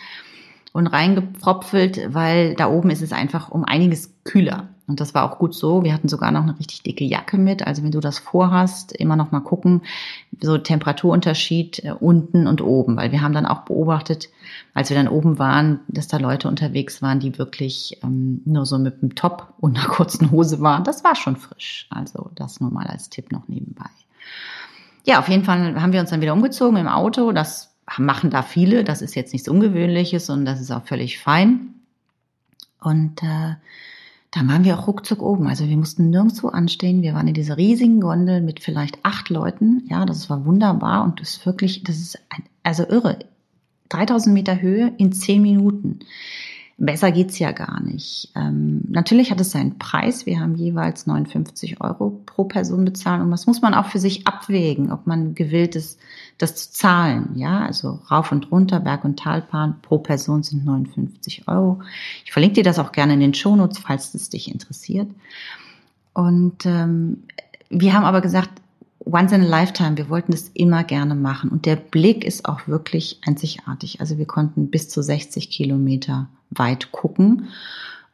und 0.74 0.88
reingepfropfelt, 0.88 2.14
weil 2.14 2.54
da 2.56 2.70
oben 2.70 2.90
ist 2.90 3.02
es 3.02 3.14
einfach 3.14 3.50
um 3.50 3.64
einiges 3.64 4.14
kühler. 4.26 4.68
Und 4.88 5.02
das 5.02 5.14
war 5.14 5.30
auch 5.30 5.38
gut 5.38 5.54
so. 5.54 5.84
Wir 5.84 5.94
hatten 5.94 6.08
sogar 6.08 6.32
noch 6.32 6.44
eine 6.44 6.58
richtig 6.58 6.82
dicke 6.82 7.04
Jacke 7.04 7.38
mit. 7.38 7.68
Also 7.68 7.84
wenn 7.84 7.92
du 7.92 8.00
das 8.00 8.20
vorhast, 8.20 8.94
immer 8.94 9.18
noch 9.18 9.32
mal 9.32 9.42
gucken, 9.42 9.82
so 10.40 10.58
Temperaturunterschied 10.58 11.84
äh, 11.84 11.92
unten 11.92 12.48
und 12.48 12.62
oben, 12.62 12.96
weil 12.96 13.12
wir 13.12 13.22
haben 13.22 13.34
dann 13.34 13.46
auch 13.46 13.62
beobachtet, 13.62 14.30
als 14.74 14.90
wir 14.90 14.96
dann 14.96 15.10
oben 15.10 15.40
waren, 15.40 15.82
dass 15.90 16.08
da 16.08 16.18
Leute 16.18 16.48
unterwegs 16.48 17.02
waren, 17.02 17.20
die 17.20 17.38
wirklich 17.38 18.00
ähm, 18.02 18.42
nur 18.46 18.66
so 18.66 18.80
mit 18.80 19.02
einem 19.02 19.16
Top 19.16 19.54
und 19.60 19.78
einer 19.78 19.88
kurzen 19.90 20.32
Hose 20.32 20.62
waren. 20.62 20.86
Das 20.86 21.04
war 21.04 21.16
schon 21.16 21.36
frisch. 21.36 21.88
Also 21.90 22.32
das 22.36 22.62
nur 22.62 22.72
mal 22.72 22.88
als 22.88 23.10
Tipp 23.10 23.34
noch 23.34 23.48
nebenbei. 23.50 23.90
Ja, 25.04 25.20
auf 25.20 25.28
jeden 25.28 25.44
Fall 25.44 25.82
haben 25.82 25.92
wir 25.92 26.00
uns 26.00 26.12
dann 26.12 26.22
wieder 26.22 26.34
umgezogen 26.34 26.78
im 26.78 26.88
Auto. 26.88 27.34
Das 27.34 27.74
machen 27.98 28.30
da 28.30 28.42
viele. 28.42 28.86
Das 28.86 29.02
ist 29.02 29.16
jetzt 29.16 29.34
nichts 29.34 29.50
Ungewöhnliches 29.50 30.30
und 30.30 30.46
das 30.46 30.62
ist 30.62 30.72
auch 30.72 30.86
völlig 30.86 31.20
fein. 31.20 31.74
Und 32.80 33.24
äh, 33.24 33.56
dann 34.32 34.48
waren 34.50 34.64
wir 34.64 34.78
auch 34.78 34.88
ruckzuck 34.88 35.22
oben. 35.22 35.48
Also 35.48 35.68
wir 35.68 35.78
mussten 35.78 36.10
nirgendwo 36.10 36.50
anstehen. 36.50 37.02
Wir 37.02 37.14
waren 37.14 37.28
in 37.28 37.34
dieser 37.34 37.58
riesigen 37.58 38.02
Gondel 38.02 38.42
mit 38.42 38.60
vielleicht 38.60 39.00
acht 39.04 39.30
Leuten. 39.30 39.84
Ja, 39.90 40.06
das 40.06 40.30
war 40.30 40.46
wunderbar 40.46 41.04
und 41.04 41.22
das 41.22 41.38
ist 41.38 41.46
wirklich, 41.46 41.84
das 41.84 41.98
ist 41.98 42.20
ein, 42.30 42.44
also 42.64 42.84
irre. 42.88 43.20
3000 43.90 44.34
Meter 44.34 44.62
Höhe 44.62 44.94
in 44.98 45.14
zehn 45.14 45.42
Minuten. 45.42 46.00
Besser 46.80 47.12
geht's 47.12 47.40
ja 47.40 47.54
gar 47.54 47.82
nicht. 47.82 48.32
Ähm, 48.36 48.84
natürlich 48.88 49.32
hat 49.32 49.42
es 49.42 49.50
seinen 49.50 49.80
Preis. 49.80 50.28
Wir 50.28 50.40
haben 50.40 50.54
jeweils 50.54 51.08
59 51.08 51.82
Euro 51.82 52.22
pro 52.28 52.44
Person 52.44 52.86
bezahlt 52.86 53.24
und 53.24 53.32
das 53.32 53.48
muss 53.48 53.64
man 53.64 53.74
auch 53.74 53.88
für 53.88 53.98
sich 53.98 54.28
abwägen, 54.28 54.92
ob 54.92 55.08
man 55.08 55.34
gewillt 55.34 55.76
ist, 55.76 56.00
das 56.38 56.56
zu 56.56 56.72
zahlen. 56.72 57.32
Ja, 57.34 57.66
also 57.66 58.00
rauf 58.12 58.32
und 58.32 58.52
runter, 58.52 58.80
Berg- 58.80 59.06
und 59.06 59.18
Talbahn 59.18 59.82
pro 59.82 59.98
Person 59.98 60.44
sind 60.44 60.66
59 60.66 61.48
Euro. 61.48 61.82
Ich 62.24 62.32
verlinke 62.32 62.56
dir 62.56 62.64
das 62.64 62.78
auch 62.78 62.92
gerne 62.92 63.14
in 63.14 63.22
den 63.22 63.34
Shownotes, 63.34 63.80
falls 63.80 64.14
es 64.14 64.30
dich 64.30 64.54
interessiert. 64.54 65.10
Und 66.14 66.68
ähm, 66.68 67.24
wir 67.70 67.94
haben 67.94 68.06
aber 68.06 68.22
gesagt, 68.22 68.52
once 69.12 69.32
in 69.32 69.42
a 69.42 69.46
lifetime, 69.46 69.98
wir 69.98 70.10
wollten 70.10 70.32
das 70.32 70.50
immer 70.54 70.84
gerne 70.84 71.16
machen. 71.16 71.50
Und 71.50 71.66
der 71.66 71.76
Blick 71.76 72.24
ist 72.24 72.46
auch 72.46 72.68
wirklich 72.68 73.20
einzigartig. 73.26 74.02
Also 74.02 74.18
wir 74.18 74.26
konnten 74.26 74.70
bis 74.70 74.90
zu 74.90 75.02
60 75.02 75.50
Kilometer 75.50 76.28
weit 76.50 76.92
gucken. 76.92 77.48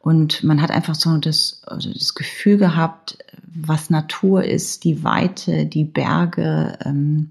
Und 0.00 0.44
man 0.44 0.60
hat 0.60 0.70
einfach 0.70 0.94
so 0.94 1.16
das, 1.16 1.62
also 1.66 1.92
das 1.92 2.14
Gefühl 2.14 2.58
gehabt, 2.58 3.18
was 3.46 3.88
Natur 3.88 4.44
ist, 4.44 4.84
die 4.84 5.02
Weite, 5.02 5.64
die 5.66 5.84
Berge. 5.84 6.78
Ähm, 6.84 7.30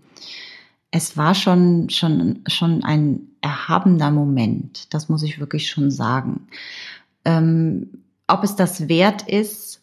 es 0.89 1.15
war 1.17 1.36
schon, 1.36 1.89
schon, 1.89 2.41
schon 2.48 2.84
ein 2.84 3.27
erhabener 3.41 4.10
Moment. 4.10 4.93
Das 4.93 5.08
muss 5.08 5.24
ich 5.24 5.39
wirklich 5.39 5.70
schon 5.70 5.91
sagen. 5.91 6.48
Ähm, 7.25 7.89
ob 8.27 8.43
es 8.43 8.55
das 8.55 8.88
wert 8.88 9.27
ist, 9.27 9.82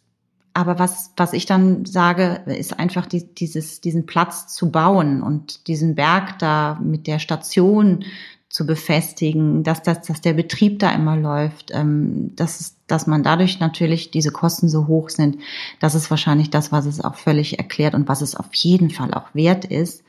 aber 0.52 0.78
was, 0.78 1.12
was 1.16 1.32
ich 1.32 1.46
dann 1.46 1.84
sage, 1.84 2.42
ist 2.46 2.78
einfach 2.78 3.06
die, 3.06 3.34
dieses, 3.34 3.80
diesen 3.80 4.06
Platz 4.06 4.48
zu 4.48 4.70
bauen 4.70 5.22
und 5.22 5.66
diesen 5.68 5.94
Berg 5.94 6.38
da 6.38 6.78
mit 6.82 7.06
der 7.06 7.18
Station 7.18 8.04
zu 8.48 8.66
befestigen, 8.66 9.62
dass, 9.62 9.82
dass, 9.82 10.02
dass 10.02 10.20
der 10.20 10.32
Betrieb 10.32 10.80
da 10.80 10.90
immer 10.90 11.16
läuft, 11.16 11.70
ähm, 11.72 12.34
dass, 12.34 12.74
dass 12.88 13.06
man 13.06 13.22
dadurch 13.22 13.60
natürlich 13.60 14.10
diese 14.10 14.32
Kosten 14.32 14.68
so 14.68 14.88
hoch 14.88 15.08
sind. 15.08 15.38
Das 15.78 15.94
ist 15.94 16.10
wahrscheinlich 16.10 16.50
das, 16.50 16.72
was 16.72 16.86
es 16.86 17.00
auch 17.00 17.14
völlig 17.14 17.58
erklärt 17.58 17.94
und 17.94 18.08
was 18.08 18.22
es 18.22 18.34
auf 18.34 18.52
jeden 18.54 18.90
Fall 18.90 19.14
auch 19.14 19.34
wert 19.34 19.64
ist. 19.66 20.02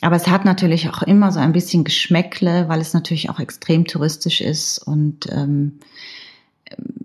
Aber 0.00 0.16
es 0.16 0.28
hat 0.28 0.46
natürlich 0.46 0.88
auch 0.88 1.02
immer 1.02 1.30
so 1.30 1.40
ein 1.40 1.52
bisschen 1.52 1.84
Geschmäckle, 1.84 2.68
weil 2.68 2.80
es 2.80 2.94
natürlich 2.94 3.28
auch 3.28 3.40
extrem 3.40 3.84
touristisch 3.84 4.40
ist. 4.40 4.78
Und 4.78 5.30
ähm, 5.30 5.80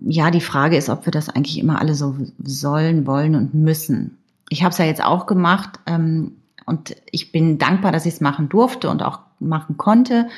ja, 0.06 0.30
die 0.30 0.40
Frage 0.40 0.76
ist, 0.76 0.88
ob 0.88 1.06
wir 1.06 1.12
das 1.12 1.28
eigentlich 1.28 1.58
immer 1.58 1.80
alle 1.80 1.94
so 1.94 2.16
sollen, 2.42 3.06
wollen 3.06 3.34
und 3.34 3.54
müssen. 3.54 4.18
Ich 4.48 4.62
habe 4.62 4.72
es 4.72 4.78
ja 4.78 4.84
jetzt 4.84 5.02
auch 5.02 5.26
gemacht 5.26 5.80
ähm, 5.86 6.36
und 6.66 6.96
ich 7.10 7.32
bin 7.32 7.58
dankbar, 7.58 7.92
dass 7.92 8.06
ich 8.06 8.14
es 8.14 8.20
machen 8.20 8.48
durfte 8.48 8.90
und 8.90 9.02
auch 9.02 9.20
machen 9.40 9.76
konnte. 9.76 10.28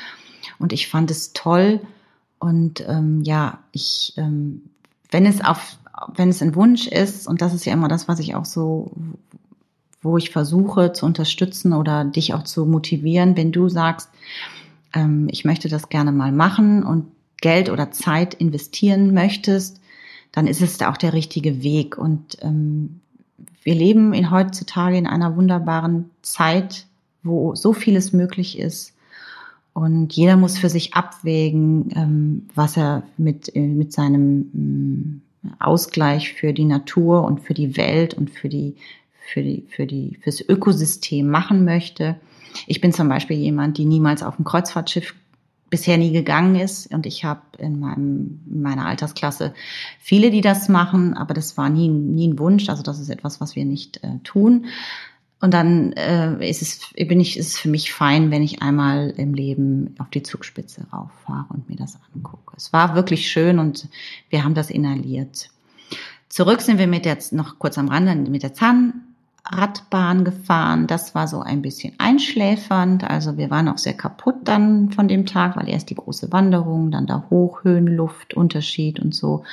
Und 0.59 0.73
ich 0.73 0.87
fand 0.87 1.11
es 1.11 1.33
toll. 1.33 1.81
Und 2.39 2.85
ähm, 2.87 3.21
ja, 3.23 3.59
ich, 3.71 4.13
ähm, 4.17 4.63
wenn 5.11 5.25
es 5.25 5.43
auf, 5.43 5.77
wenn 6.15 6.29
es 6.29 6.41
ein 6.41 6.55
Wunsch 6.55 6.87
ist, 6.87 7.27
und 7.27 7.41
das 7.41 7.53
ist 7.53 7.65
ja 7.65 7.73
immer 7.73 7.87
das, 7.87 8.07
was 8.07 8.19
ich 8.19 8.35
auch 8.35 8.45
so, 8.45 8.91
wo 10.01 10.17
ich 10.17 10.29
versuche 10.29 10.93
zu 10.93 11.05
unterstützen 11.05 11.73
oder 11.73 12.05
dich 12.05 12.33
auch 12.33 12.43
zu 12.43 12.65
motivieren, 12.65 13.35
wenn 13.35 13.51
du 13.51 13.67
sagst, 13.67 14.09
ähm, 14.93 15.27
ich 15.29 15.45
möchte 15.45 15.69
das 15.69 15.89
gerne 15.89 16.11
mal 16.11 16.31
machen 16.31 16.83
und 16.83 17.11
Geld 17.41 17.69
oder 17.69 17.91
Zeit 17.91 18.33
investieren 18.33 19.13
möchtest, 19.13 19.79
dann 20.31 20.47
ist 20.47 20.61
es 20.61 20.81
auch 20.81 20.97
der 20.97 21.13
richtige 21.13 21.63
Weg. 21.63 21.97
Und 21.97 22.37
ähm, 22.41 23.01
wir 23.63 23.75
leben 23.75 24.13
in 24.13 24.31
heutzutage 24.31 24.97
in 24.97 25.07
einer 25.07 25.35
wunderbaren 25.35 26.09
Zeit, 26.21 26.85
wo 27.23 27.55
so 27.55 27.73
vieles 27.73 28.13
möglich 28.13 28.57
ist. 28.57 28.93
Und 29.73 30.13
jeder 30.13 30.37
muss 30.37 30.57
für 30.57 30.69
sich 30.69 30.95
abwägen, 30.95 31.89
ähm, 31.95 32.49
was 32.55 32.77
er 32.77 33.03
mit, 33.17 33.55
äh, 33.55 33.59
mit 33.59 33.93
seinem 33.93 34.49
mm, 34.53 35.21
Ausgleich 35.59 36.33
für 36.33 36.51
die 36.51 36.65
Natur 36.65 37.23
und 37.23 37.41
für 37.41 37.53
die 37.53 37.77
Welt 37.77 38.15
und 38.15 38.31
für 38.31 38.49
die, 38.49 38.75
für 39.19 39.43
die, 39.43 39.65
für 39.69 39.85
die, 39.85 40.17
fürs 40.21 40.41
Ökosystem 40.41 41.29
machen 41.29 41.63
möchte. 41.63 42.15
Ich 42.65 42.81
bin 42.81 42.91
zum 42.91 43.07
Beispiel 43.07 43.37
jemand, 43.37 43.77
die 43.77 43.85
niemals 43.85 44.23
auf 44.23 44.39
ein 44.39 44.45
Kreuzfahrtschiff 44.45 45.13
bisher 45.69 45.97
nie 45.97 46.11
gegangen 46.11 46.55
ist. 46.55 46.93
Und 46.93 47.05
ich 47.05 47.23
habe 47.23 47.41
in, 47.57 47.79
meinem, 47.79 48.41
in 48.49 48.61
meiner 48.61 48.85
Altersklasse 48.85 49.53
viele, 49.99 50.31
die 50.31 50.41
das 50.41 50.69
machen, 50.69 51.13
aber 51.15 51.33
das 51.33 51.57
war 51.57 51.69
nie, 51.69 51.89
nie 51.89 52.29
ein 52.29 52.39
Wunsch. 52.39 52.69
Also 52.69 52.83
das 52.83 52.99
ist 52.99 53.09
etwas, 53.09 53.41
was 53.41 53.55
wir 53.55 53.65
nicht 53.65 54.03
äh, 54.03 54.19
tun. 54.23 54.67
Und 55.39 55.53
dann 55.53 55.93
äh, 55.93 56.49
ist 56.49 56.61
es, 56.61 57.07
bin 57.07 57.19
ich, 57.19 57.37
ist 57.37 57.47
es 57.47 57.57
für 57.59 57.69
mich 57.69 57.93
fein, 57.93 58.31
wenn 58.31 58.41
ich 58.41 58.63
einmal 58.63 59.13
im 59.17 59.35
Leben 59.35 59.93
auf 59.99 60.09
die 60.09 60.23
Zugspitze 60.23 60.87
rauffahre 60.91 61.45
und 61.49 61.69
mir 61.69 61.75
das 61.75 61.99
angucke. 62.15 62.55
Es 62.57 62.73
war 62.73 62.95
wirklich 62.95 63.29
schön 63.29 63.59
und 63.59 63.87
wir 64.29 64.43
haben 64.43 64.55
das 64.55 64.71
inhaliert. 64.71 65.49
Zurück 66.27 66.61
sind 66.61 66.79
wir 66.79 66.87
mit 66.87 67.05
der, 67.05 67.19
noch 67.31 67.59
kurz 67.59 67.77
am 67.77 67.87
Rande, 67.87 68.15
mit 68.29 68.41
der 68.41 68.53
Zahn, 68.53 69.06
Radbahn 69.51 70.25
gefahren. 70.25 70.87
Das 70.87 71.15
war 71.15 71.27
so 71.27 71.41
ein 71.41 71.61
bisschen 71.61 71.93
einschläfernd. 71.97 73.03
Also 73.03 73.37
wir 73.37 73.49
waren 73.49 73.67
auch 73.67 73.77
sehr 73.77 73.93
kaputt 73.93 74.35
dann 74.43 74.91
von 74.91 75.07
dem 75.07 75.25
Tag, 75.25 75.55
weil 75.55 75.69
erst 75.69 75.89
die 75.89 75.95
große 75.95 76.31
Wanderung, 76.31 76.91
dann 76.91 77.07
der 77.07 77.29
Hochhöhenluft, 77.29 78.33
Unterschied 78.33 78.99
und 78.99 79.15
so. 79.15 79.43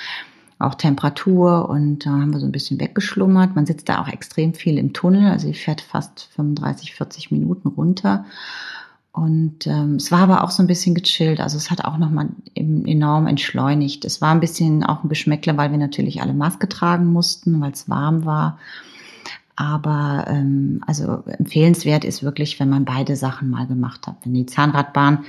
Auch 0.59 0.75
Temperatur 0.75 1.69
und 1.69 2.07
da 2.07 2.11
haben 2.11 2.33
wir 2.33 2.41
so 2.41 2.47
ein 2.47 2.53
bisschen 2.53 2.81
weggeschlummert. 2.81 3.55
Man 3.55 3.67
sitzt 3.67 3.89
da 3.89 4.01
auch 4.01 4.09
extrem 4.09 4.55
viel 4.55 4.79
im 4.79 4.93
Tunnel, 4.93 5.31
also 5.31 5.49
ich 5.49 5.61
fährt 5.61 5.81
fast 5.81 6.29
35, 6.37 6.95
40 6.95 7.33
Minuten 7.33 7.69
runter. 7.69 8.25
Und 9.15 9.69
ähm, 9.69 9.95
es 9.95 10.11
war 10.11 10.21
aber 10.21 10.43
auch 10.43 10.51
so 10.51 10.61
ein 10.61 10.67
bisschen 10.67 10.95
gechillt. 10.95 11.41
Also 11.41 11.57
es 11.57 11.71
hat 11.71 11.85
auch 11.85 11.99
nochmal 11.99 12.31
enorm 12.55 13.29
entschleunigt. 13.29 14.05
Es 14.05 14.21
war 14.21 14.33
ein 14.33 14.41
bisschen 14.41 14.83
auch 14.83 15.05
ein 15.05 15.09
Geschmäckler, 15.09 15.57
weil 15.57 15.71
wir 15.71 15.79
natürlich 15.79 16.21
alle 16.21 16.35
Maske 16.35 16.69
tragen 16.69 17.07
mussten, 17.07 17.61
weil 17.61 17.71
es 17.71 17.89
warm 17.89 18.25
war. 18.25 18.59
Aber 19.57 20.25
ähm, 20.29 20.83
also 20.87 21.23
empfehlenswert 21.27 22.05
ist 22.05 22.23
wirklich, 22.23 22.59
wenn 22.59 22.69
man 22.69 22.85
beide 22.85 23.17
Sachen 23.17 23.51
mal 23.51 23.67
gemacht 23.67 24.07
hat. 24.07 24.17
Wenn 24.25 24.35
die 24.35 24.47
Zahnradbahn, 24.47 25.25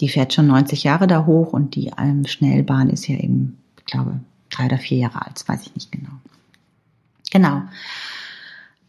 die 0.00 0.08
fährt 0.08 0.34
schon 0.34 0.46
90 0.46 0.84
Jahre 0.84 1.06
da 1.06 1.24
hoch 1.24 1.52
und 1.52 1.74
die 1.74 1.90
ähm, 1.98 2.26
Schnellbahn 2.26 2.90
ist 2.90 3.08
ja 3.08 3.16
eben, 3.16 3.58
ich 3.78 3.86
glaube, 3.86 4.20
drei 4.50 4.66
oder 4.66 4.78
vier 4.78 4.98
Jahre 4.98 5.24
alt, 5.24 5.42
weiß 5.46 5.62
ich 5.62 5.74
nicht 5.74 5.92
genau. 5.92 6.10
Genau. 7.30 7.62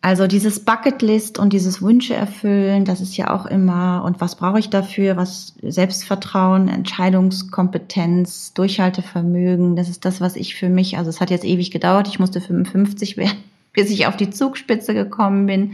Also 0.04 0.26
dieses 0.26 0.66
Bucketlist 0.66 1.38
und 1.38 1.54
dieses 1.54 1.82
Wünsche 1.82 2.16
erfüllen, 2.16 2.86
das 2.86 3.02
ist 3.02 3.16
ja 3.18 3.32
auch 3.32 3.46
immer, 3.46 4.04
und 4.04 4.20
was 4.20 4.36
brauche 4.36 4.58
ich 4.58 4.72
dafür? 4.72 5.16
Was 5.16 5.54
Selbstvertrauen, 5.62 6.70
Entscheidungskompetenz, 6.70 8.54
Durchhaltevermögen, 8.56 9.76
das 9.76 9.90
ist 9.90 10.04
das, 10.04 10.20
was 10.20 10.36
ich 10.36 10.56
für 10.56 10.70
mich, 10.70 10.98
also 10.98 11.10
es 11.10 11.22
hat 11.22 11.30
jetzt 11.30 11.46
ewig 11.46 11.70
gedauert, 11.70 12.08
ich 12.08 12.18
musste 12.18 12.42
55 12.42 13.16
werden 13.18 13.51
bis 13.74 13.90
ich 13.90 14.08
auf 14.08 14.18
die 14.18 14.30
Zugspitze 14.30 14.94
gekommen 14.94 15.46
bin. 15.46 15.74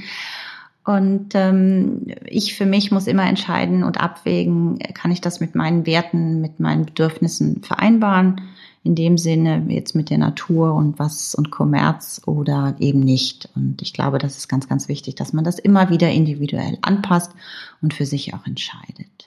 Und 0.88 1.36
ähm, 1.36 2.08
ich 2.25 2.56
für 2.56 2.66
mich 2.66 2.92
muss 2.92 3.08
immer 3.08 3.27
entscheiden 3.27 3.84
und 3.84 4.00
abwägen, 4.00 4.80
kann 4.94 5.12
ich 5.12 5.20
das 5.20 5.42
mit 5.42 5.54
meinen 5.54 5.86
Werten, 5.86 6.39
mit 6.39 6.62
meinen 6.62 6.86
Bedürfnissen 6.86 7.62
vereinbaren? 7.62 8.42
In 8.84 8.96
dem 8.96 9.18
Sinne 9.18 9.66
jetzt 9.68 9.96
mit 9.96 10.10
der 10.10 10.18
Natur 10.18 10.74
und 10.74 10.98
was 10.98 11.36
und 11.36 11.51
Kommerz 11.51 12.22
oder 12.25 12.77
eben 12.80 13.01
nicht. 13.01 13.50
Und 13.54 13.82
ich 13.82 13.92
glaube, 13.92 14.18
das 14.18 14.38
ist 14.38 14.48
ganz, 14.48 14.70
ganz 14.70 14.88
wichtig, 14.88 15.16
dass 15.16 15.34
man 15.34 15.44
das 15.44 15.60
immer 15.60 15.89
wieder 15.89 16.10
individuell 16.10 16.77
anpasst 16.82 17.34
und 17.82 17.94
für 17.94 18.06
sich 18.06 18.34
auch 18.34 18.46
entscheidet. 18.46 19.26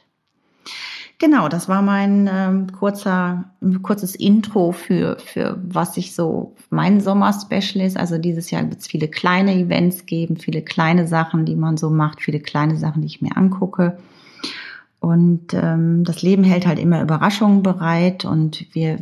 Genau, 1.20 1.50
das 1.50 1.68
war 1.68 1.82
mein 1.82 2.30
ähm, 2.32 2.72
kurzer, 2.72 3.44
kurzes 3.82 4.14
Intro 4.14 4.72
für, 4.72 5.18
für 5.18 5.58
was 5.62 5.98
ich 5.98 6.14
so 6.14 6.54
mein 6.70 7.02
Sommer-Special 7.02 7.84
ist. 7.84 7.98
Also 7.98 8.16
dieses 8.16 8.50
Jahr 8.50 8.62
wird 8.70 8.80
es 8.80 8.86
viele 8.86 9.06
kleine 9.06 9.54
Events 9.54 10.06
geben, 10.06 10.38
viele 10.38 10.62
kleine 10.62 11.06
Sachen, 11.06 11.44
die 11.44 11.56
man 11.56 11.76
so 11.76 11.90
macht, 11.90 12.22
viele 12.22 12.40
kleine 12.40 12.78
Sachen, 12.78 13.02
die 13.02 13.06
ich 13.06 13.20
mir 13.20 13.36
angucke. 13.36 13.98
Und 14.98 15.52
ähm, 15.52 16.04
das 16.04 16.22
Leben 16.22 16.42
hält 16.42 16.66
halt 16.66 16.78
immer 16.78 17.02
Überraschungen 17.02 17.62
bereit 17.62 18.24
und 18.24 18.64
wir, 18.74 18.98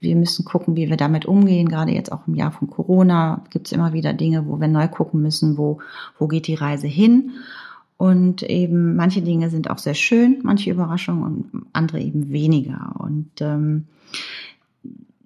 wir 0.00 0.16
müssen 0.16 0.44
gucken, 0.44 0.74
wie 0.74 0.90
wir 0.90 0.96
damit 0.96 1.26
umgehen. 1.26 1.68
Gerade 1.68 1.92
jetzt 1.92 2.10
auch 2.10 2.26
im 2.26 2.34
Jahr 2.34 2.50
von 2.50 2.68
Corona 2.68 3.44
gibt 3.50 3.68
es 3.68 3.72
immer 3.72 3.92
wieder 3.92 4.14
Dinge, 4.14 4.48
wo 4.48 4.58
wir 4.60 4.66
neu 4.66 4.88
gucken 4.88 5.22
müssen, 5.22 5.56
wo, 5.56 5.78
wo 6.18 6.26
geht 6.26 6.48
die 6.48 6.54
Reise 6.54 6.88
hin. 6.88 7.34
Und 7.98 8.42
eben 8.42 8.94
manche 8.96 9.22
Dinge 9.22 9.48
sind 9.48 9.70
auch 9.70 9.78
sehr 9.78 9.94
schön, 9.94 10.40
manche 10.42 10.70
Überraschungen 10.70 11.22
und 11.22 11.66
andere 11.72 12.00
eben 12.00 12.30
weniger. 12.30 12.94
Und 12.98 13.30
ähm, 13.40 13.86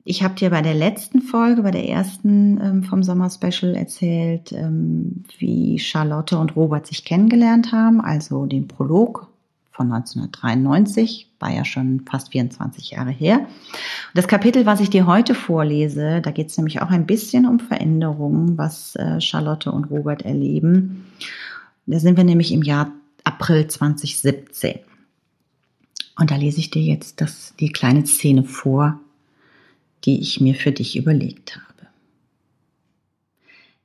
ich 0.05 0.23
habe 0.23 0.35
dir 0.35 0.51
bei 0.51 0.63
der 0.63 0.75
letzten 0.75 1.21
Folge, 1.21 1.63
bei 1.63 1.73
der 1.73 1.89
ersten 1.89 2.61
ähm, 2.61 2.83
vom 2.83 3.03
Sommer-Special 3.03 3.75
erzählt, 3.75 4.53
ähm, 4.53 5.25
wie 5.39 5.79
Charlotte 5.79 6.39
und 6.39 6.57
Robert 6.57 6.87
sich 6.87 7.05
kennengelernt 7.05 7.73
haben, 7.73 8.01
also 8.01 8.47
den 8.47 8.67
Prolog 8.69 9.29
von 9.71 9.93
1993, 9.93 11.31
war 11.39 11.51
ja 11.53 11.65
schon 11.65 12.03
fast 12.11 12.33
24 12.33 12.91
Jahre 12.91 13.11
her. 13.11 13.47
das 14.15 14.29
Kapitel, 14.29 14.67
was 14.67 14.81
ich 14.81 14.91
dir 14.91 15.07
heute 15.07 15.35
vorlese, 15.35 16.21
da 16.21 16.31
geht 16.31 16.49
es 16.49 16.57
nämlich 16.57 16.83
auch 16.83 16.91
ein 16.91 17.07
bisschen 17.07 17.47
um 17.47 17.61
Veränderungen, 17.61 18.59
was 18.59 18.95
äh, 18.97 19.21
Charlotte 19.21 19.73
und 19.73 19.91
Robert 19.91 20.23
erleben. 20.23 21.07
Da 21.87 21.99
sind 21.99 22.17
wir 22.17 22.25
nämlich 22.25 22.53
im 22.53 22.63
Jahr 22.63 22.93
April 23.25 23.67
2017. 23.67 24.79
Und 26.19 26.31
da 26.31 26.37
lese 26.37 26.61
ich 26.61 26.71
dir 26.71 26.83
jetzt 26.83 27.21
das, 27.21 27.55
die 27.59 27.73
kleine 27.73 28.07
Szene 28.07 28.45
vor, 28.45 29.01
die 30.05 30.21
ich 30.21 30.41
mir 30.41 30.55
für 30.55 30.73
dich 30.73 30.97
überlegt 30.97 31.57
habe. 31.57 31.89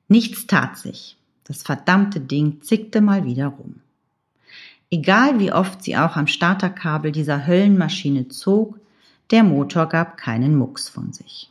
Nichts 0.08 0.46
tat 0.48 0.78
sich. 0.78 1.18
Das 1.46 1.64
verdammte 1.64 2.20
Ding 2.20 2.62
zickte 2.62 3.02
mal 3.02 3.26
wieder 3.26 3.48
rum. 3.48 3.82
Egal 4.90 5.40
wie 5.40 5.52
oft 5.52 5.84
sie 5.84 5.98
auch 5.98 6.16
am 6.16 6.28
Starterkabel 6.28 7.12
dieser 7.12 7.48
Höllenmaschine 7.48 8.28
zog, 8.30 8.80
der 9.32 9.44
Motor 9.44 9.88
gab 9.88 10.18
keinen 10.18 10.56
Mucks 10.56 10.90
von 10.90 11.12
sich. 11.12 11.50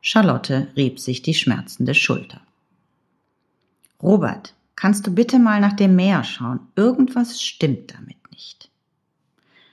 Charlotte 0.00 0.68
rieb 0.76 1.00
sich 1.00 1.22
die 1.22 1.34
schmerzende 1.34 1.94
Schulter. 1.94 2.40
Robert, 4.00 4.54
kannst 4.76 5.06
du 5.06 5.10
bitte 5.10 5.38
mal 5.38 5.60
nach 5.60 5.72
dem 5.72 5.96
Meer 5.96 6.22
schauen? 6.22 6.60
Irgendwas 6.76 7.42
stimmt 7.42 7.94
damit 7.94 8.18
nicht. 8.30 8.70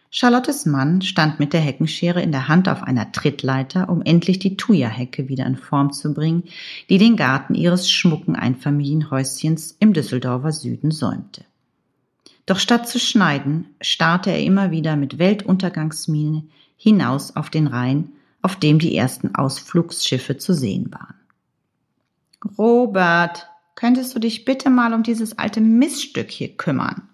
Charlottes 0.10 0.66
Mann 0.66 1.02
stand 1.02 1.40
mit 1.40 1.54
der 1.54 1.62
Heckenschere 1.62 2.22
in 2.22 2.32
der 2.32 2.48
Hand 2.48 2.70
auf 2.70 2.84
einer 2.84 3.12
Trittleiter, 3.12 3.90
um 3.90 4.02
endlich 4.04 4.40
die 4.40 4.58
Thuja-Hecke 4.58 5.28
wieder 5.28 5.46
in 5.46 5.58
Form 5.58 5.92
zu 5.92 6.14
bringen, 6.14 6.44
die 6.90 7.00
den 7.00 7.16
Garten 7.16 7.56
ihres 7.56 7.90
schmucken 7.90 8.36
Einfamilienhäuschens 8.36 9.76
im 9.80 9.94
Düsseldorfer 9.94 10.52
Süden 10.52 10.92
säumte. 10.92 11.44
Doch 12.46 12.60
statt 12.60 12.88
zu 12.88 13.00
schneiden, 13.00 13.68
starrte 13.82 14.30
er 14.30 14.44
immer 14.44 14.72
wieder 14.72 14.96
mit 14.96 15.18
Weltuntergangsmiene 15.18 16.44
hinaus 16.78 17.36
auf 17.36 17.50
den 17.50 17.68
Rhein, 17.68 18.10
auf 18.42 18.58
dem 18.58 18.80
die 18.80 18.96
ersten 18.96 19.34
Ausflugsschiffe 19.34 20.38
zu 20.38 20.54
sehen 20.54 20.92
waren. 20.92 21.16
Robert, 22.58 23.48
könntest 23.76 24.16
du 24.16 24.20
dich 24.20 24.46
bitte 24.46 24.70
mal 24.70 24.94
um 24.94 25.04
dieses 25.04 25.38
alte 25.38 25.62
Miststück 25.62 26.30
hier 26.32 26.56
kümmern? 26.56 27.10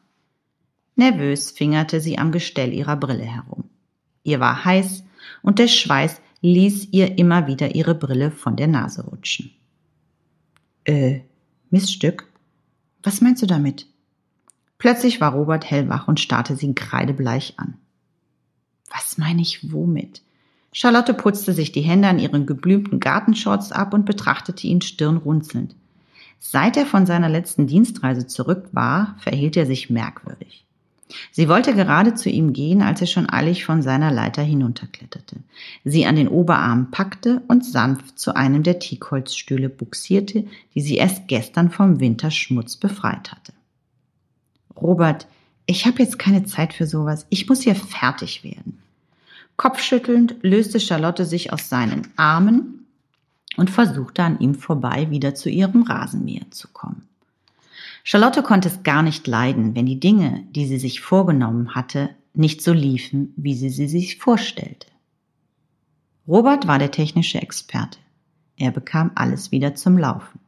Nervös 0.95 1.51
fingerte 1.51 2.01
sie 2.01 2.17
am 2.17 2.31
Gestell 2.31 2.73
ihrer 2.73 2.97
Brille 2.97 3.23
herum. 3.23 3.69
Ihr 4.23 4.39
war 4.39 4.65
heiß 4.65 5.03
und 5.41 5.59
der 5.59 5.67
Schweiß 5.67 6.21
ließ 6.41 6.89
ihr 6.91 7.17
immer 7.17 7.47
wieder 7.47 7.75
ihre 7.75 7.95
Brille 7.95 8.31
von 8.31 8.55
der 8.55 8.67
Nase 8.67 9.05
rutschen. 9.05 9.51
Äh, 10.85 11.21
Missstück? 11.69 12.27
Was 13.03 13.21
meinst 13.21 13.41
du 13.41 13.45
damit? 13.45 13.87
Plötzlich 14.77 15.21
war 15.21 15.33
Robert 15.33 15.69
hellwach 15.69 16.07
und 16.07 16.19
starrte 16.19 16.55
sie 16.55 16.73
kreidebleich 16.73 17.53
an. 17.57 17.77
Was 18.89 19.17
meine 19.17 19.41
ich 19.41 19.71
womit? 19.71 20.21
Charlotte 20.71 21.13
putzte 21.13 21.53
sich 21.53 21.71
die 21.71 21.81
Hände 21.81 22.07
an 22.07 22.19
ihren 22.19 22.45
geblümten 22.45 22.99
Gartenshorts 22.99 23.71
ab 23.71 23.93
und 23.93 24.05
betrachtete 24.05 24.67
ihn 24.67 24.81
stirnrunzelnd. 24.81 25.75
Seit 26.39 26.77
er 26.77 26.85
von 26.85 27.05
seiner 27.05 27.29
letzten 27.29 27.67
Dienstreise 27.67 28.25
zurück 28.25 28.69
war, 28.71 29.15
verhielt 29.19 29.57
er 29.57 29.65
sich 29.65 29.89
merkwürdig. 29.89 30.65
Sie 31.31 31.49
wollte 31.49 31.73
gerade 31.73 32.13
zu 32.13 32.29
ihm 32.29 32.53
gehen, 32.53 32.81
als 32.81 33.01
er 33.01 33.07
schon 33.07 33.29
eilig 33.29 33.65
von 33.65 33.81
seiner 33.81 34.11
Leiter 34.11 34.43
hinunterkletterte, 34.43 35.37
sie 35.83 36.05
an 36.05 36.15
den 36.15 36.27
Oberarm 36.27 36.91
packte 36.91 37.41
und 37.47 37.65
sanft 37.65 38.19
zu 38.19 38.35
einem 38.35 38.61
der 38.61 38.79
Teakholzstühle 38.79 39.69
buxierte, 39.69 40.45
die 40.75 40.81
sie 40.81 40.97
erst 40.97 41.27
gestern 41.27 41.71
vom 41.71 41.99
Winterschmutz 41.99 42.77
befreit 42.77 43.31
hatte. 43.31 43.53
Robert, 44.79 45.27
ich 45.65 45.85
habe 45.85 46.01
jetzt 46.01 46.19
keine 46.19 46.45
Zeit 46.45 46.73
für 46.73 46.85
sowas. 46.85 47.25
Ich 47.29 47.49
muss 47.49 47.61
hier 47.61 47.75
fertig 47.75 48.43
werden. 48.43 48.79
Kopfschüttelnd 49.57 50.37
löste 50.41 50.79
Charlotte 50.79 51.25
sich 51.25 51.51
aus 51.51 51.69
seinen 51.69 52.07
Armen 52.15 52.78
und 53.57 53.69
versuchte 53.69 54.23
an 54.23 54.39
ihm 54.39 54.55
vorbei 54.55 55.09
wieder 55.09 55.35
zu 55.35 55.49
ihrem 55.49 55.83
Rasenmäher 55.83 56.49
zu 56.51 56.67
kommen. 56.69 57.07
Charlotte 58.03 58.43
konnte 58.43 58.69
es 58.69 58.83
gar 58.83 59.01
nicht 59.01 59.27
leiden, 59.27 59.75
wenn 59.75 59.85
die 59.85 59.99
Dinge, 59.99 60.43
die 60.51 60.65
sie 60.65 60.79
sich 60.79 61.01
vorgenommen 61.01 61.75
hatte, 61.75 62.09
nicht 62.33 62.61
so 62.61 62.73
liefen, 62.73 63.33
wie 63.35 63.53
sie 63.53 63.69
sie 63.69 63.87
sich 63.87 64.17
vorstellte. 64.17 64.87
Robert 66.27 66.67
war 66.67 66.79
der 66.79 66.91
technische 66.91 67.41
Experte. 67.41 67.99
Er 68.55 68.71
bekam 68.71 69.11
alles 69.15 69.51
wieder 69.51 69.75
zum 69.75 69.97
Laufen. 69.97 70.39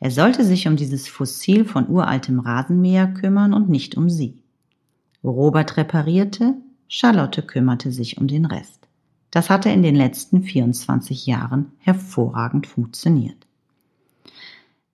Er 0.00 0.10
sollte 0.10 0.44
sich 0.44 0.68
um 0.68 0.76
dieses 0.76 1.08
Fossil 1.08 1.64
von 1.64 1.88
uraltem 1.88 2.40
Rasenmäher 2.40 3.08
kümmern 3.08 3.52
und 3.52 3.68
nicht 3.68 3.96
um 3.96 4.08
sie. 4.08 4.42
Robert 5.24 5.76
reparierte, 5.76 6.54
Charlotte 6.88 7.42
kümmerte 7.42 7.90
sich 7.90 8.18
um 8.18 8.28
den 8.28 8.44
Rest. 8.44 8.77
Das 9.30 9.50
hatte 9.50 9.68
in 9.70 9.82
den 9.82 9.94
letzten 9.94 10.42
24 10.42 11.26
Jahren 11.26 11.72
hervorragend 11.78 12.66
funktioniert. 12.66 13.46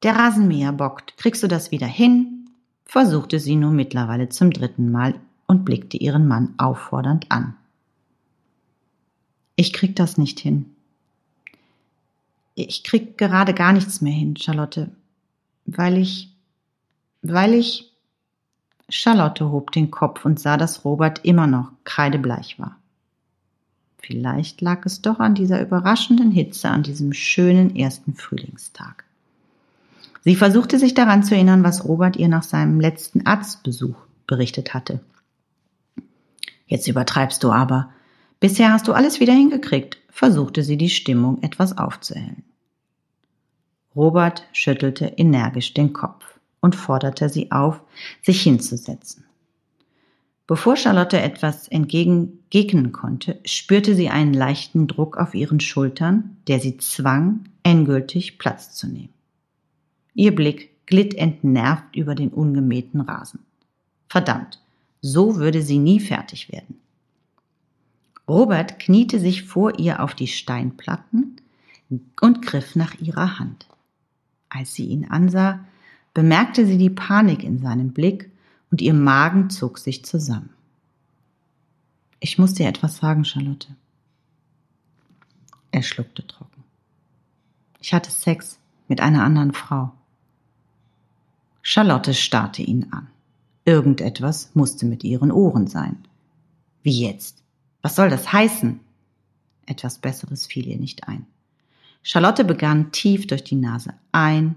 Der 0.02 0.16
Rasenmäher 0.16 0.72
bockt. 0.72 1.16
Kriegst 1.16 1.42
du 1.42 1.48
das 1.48 1.70
wieder 1.70 1.86
hin? 1.86 2.50
versuchte 2.84 3.40
sie 3.40 3.56
nun 3.56 3.74
mittlerweile 3.74 4.28
zum 4.28 4.52
dritten 4.52 4.92
Mal 4.92 5.14
und 5.46 5.64
blickte 5.64 5.96
ihren 5.96 6.28
Mann 6.28 6.54
auffordernd 6.58 7.30
an. 7.30 7.56
Ich 9.56 9.72
krieg 9.72 9.96
das 9.96 10.18
nicht 10.18 10.38
hin. 10.38 10.74
Ich 12.54 12.84
krieg 12.84 13.18
gerade 13.18 13.54
gar 13.54 13.72
nichts 13.72 14.00
mehr 14.00 14.12
hin, 14.12 14.36
Charlotte, 14.36 14.90
weil 15.66 15.96
ich, 15.96 16.32
weil 17.22 17.54
ich, 17.54 17.92
Charlotte 18.88 19.50
hob 19.50 19.72
den 19.72 19.90
Kopf 19.90 20.24
und 20.24 20.38
sah, 20.38 20.56
dass 20.56 20.84
Robert 20.84 21.24
immer 21.24 21.46
noch 21.46 21.72
kreidebleich 21.84 22.58
war. 22.58 22.76
Vielleicht 24.06 24.60
lag 24.60 24.84
es 24.84 25.00
doch 25.00 25.18
an 25.18 25.34
dieser 25.34 25.62
überraschenden 25.62 26.30
Hitze 26.30 26.68
an 26.68 26.82
diesem 26.82 27.14
schönen 27.14 27.74
ersten 27.74 28.14
Frühlingstag. 28.14 29.04
Sie 30.24 30.36
versuchte 30.36 30.78
sich 30.78 30.92
daran 30.92 31.22
zu 31.22 31.34
erinnern, 31.34 31.64
was 31.64 31.86
Robert 31.86 32.16
ihr 32.16 32.28
nach 32.28 32.42
seinem 32.42 32.80
letzten 32.80 33.26
Arztbesuch 33.26 33.96
berichtet 34.26 34.74
hatte. 34.74 35.00
Jetzt 36.66 36.86
übertreibst 36.86 37.42
du 37.42 37.50
aber. 37.50 37.94
Bisher 38.40 38.72
hast 38.74 38.88
du 38.88 38.92
alles 38.92 39.20
wieder 39.20 39.32
hingekriegt, 39.32 39.96
versuchte 40.10 40.62
sie 40.62 40.76
die 40.76 40.90
Stimmung 40.90 41.42
etwas 41.42 41.78
aufzuhellen. 41.78 42.44
Robert 43.96 44.46
schüttelte 44.52 45.06
energisch 45.06 45.72
den 45.72 45.94
Kopf 45.94 46.26
und 46.60 46.76
forderte 46.76 47.30
sie 47.30 47.52
auf, 47.52 47.80
sich 48.20 48.42
hinzusetzen. 48.42 49.23
Bevor 50.46 50.76
Charlotte 50.76 51.20
etwas 51.20 51.68
entgegengegnen 51.68 52.92
konnte, 52.92 53.40
spürte 53.46 53.94
sie 53.94 54.10
einen 54.10 54.34
leichten 54.34 54.86
Druck 54.86 55.16
auf 55.16 55.34
ihren 55.34 55.60
Schultern, 55.60 56.36
der 56.48 56.60
sie 56.60 56.76
zwang, 56.76 57.44
endgültig 57.62 58.38
Platz 58.38 58.74
zu 58.74 58.86
nehmen. 58.86 59.14
Ihr 60.14 60.34
Blick 60.34 60.86
glitt 60.86 61.14
entnervt 61.14 61.96
über 61.96 62.14
den 62.14 62.28
ungemähten 62.28 63.00
Rasen. 63.00 63.40
Verdammt, 64.08 64.60
so 65.00 65.36
würde 65.36 65.62
sie 65.62 65.78
nie 65.78 65.98
fertig 65.98 66.52
werden. 66.52 66.76
Robert 68.28 68.78
kniete 68.78 69.18
sich 69.18 69.44
vor 69.44 69.78
ihr 69.78 70.02
auf 70.02 70.14
die 70.14 70.26
Steinplatten 70.26 71.36
und 72.20 72.42
griff 72.42 72.76
nach 72.76 72.94
ihrer 73.00 73.38
Hand. 73.38 73.66
Als 74.50 74.74
sie 74.74 74.86
ihn 74.86 75.06
ansah, 75.06 75.64
bemerkte 76.12 76.66
sie 76.66 76.78
die 76.78 76.90
Panik 76.90 77.42
in 77.42 77.58
seinem 77.58 77.92
Blick 77.92 78.30
und 78.74 78.82
ihr 78.82 78.92
Magen 78.92 79.50
zog 79.50 79.78
sich 79.78 80.04
zusammen. 80.04 80.50
Ich 82.18 82.38
muss 82.38 82.54
dir 82.54 82.66
etwas 82.66 82.96
sagen, 82.96 83.24
Charlotte. 83.24 83.68
Er 85.70 85.84
schluckte 85.84 86.26
trocken. 86.26 86.64
Ich 87.78 87.94
hatte 87.94 88.10
Sex 88.10 88.58
mit 88.88 89.00
einer 89.00 89.22
anderen 89.22 89.52
Frau. 89.52 89.92
Charlotte 91.62 92.14
starrte 92.14 92.62
ihn 92.62 92.88
an. 92.90 93.06
Irgendetwas 93.64 94.50
musste 94.54 94.86
mit 94.86 95.04
ihren 95.04 95.30
Ohren 95.30 95.68
sein. 95.68 96.08
Wie 96.82 97.00
jetzt? 97.00 97.44
Was 97.80 97.94
soll 97.94 98.10
das 98.10 98.32
heißen? 98.32 98.80
Etwas 99.66 99.98
Besseres 99.98 100.46
fiel 100.46 100.66
ihr 100.66 100.78
nicht 100.78 101.06
ein. 101.06 101.26
Charlotte 102.02 102.44
begann 102.44 102.90
tief 102.90 103.28
durch 103.28 103.44
die 103.44 103.54
Nase 103.54 103.94
ein 104.10 104.56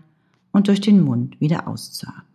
und 0.52 0.70
durch 0.70 0.82
den 0.82 1.04
Mund 1.04 1.40
wieder 1.40 1.68
auszuatmen. 1.68 2.27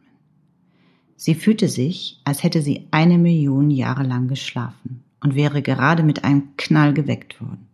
Sie 1.24 1.36
fühlte 1.36 1.68
sich, 1.68 2.20
als 2.24 2.42
hätte 2.42 2.62
sie 2.62 2.88
eine 2.90 3.16
Million 3.16 3.70
Jahre 3.70 4.02
lang 4.02 4.26
geschlafen 4.26 5.04
und 5.20 5.36
wäre 5.36 5.62
gerade 5.62 6.02
mit 6.02 6.24
einem 6.24 6.56
Knall 6.56 6.92
geweckt 6.92 7.40
worden. 7.40 7.68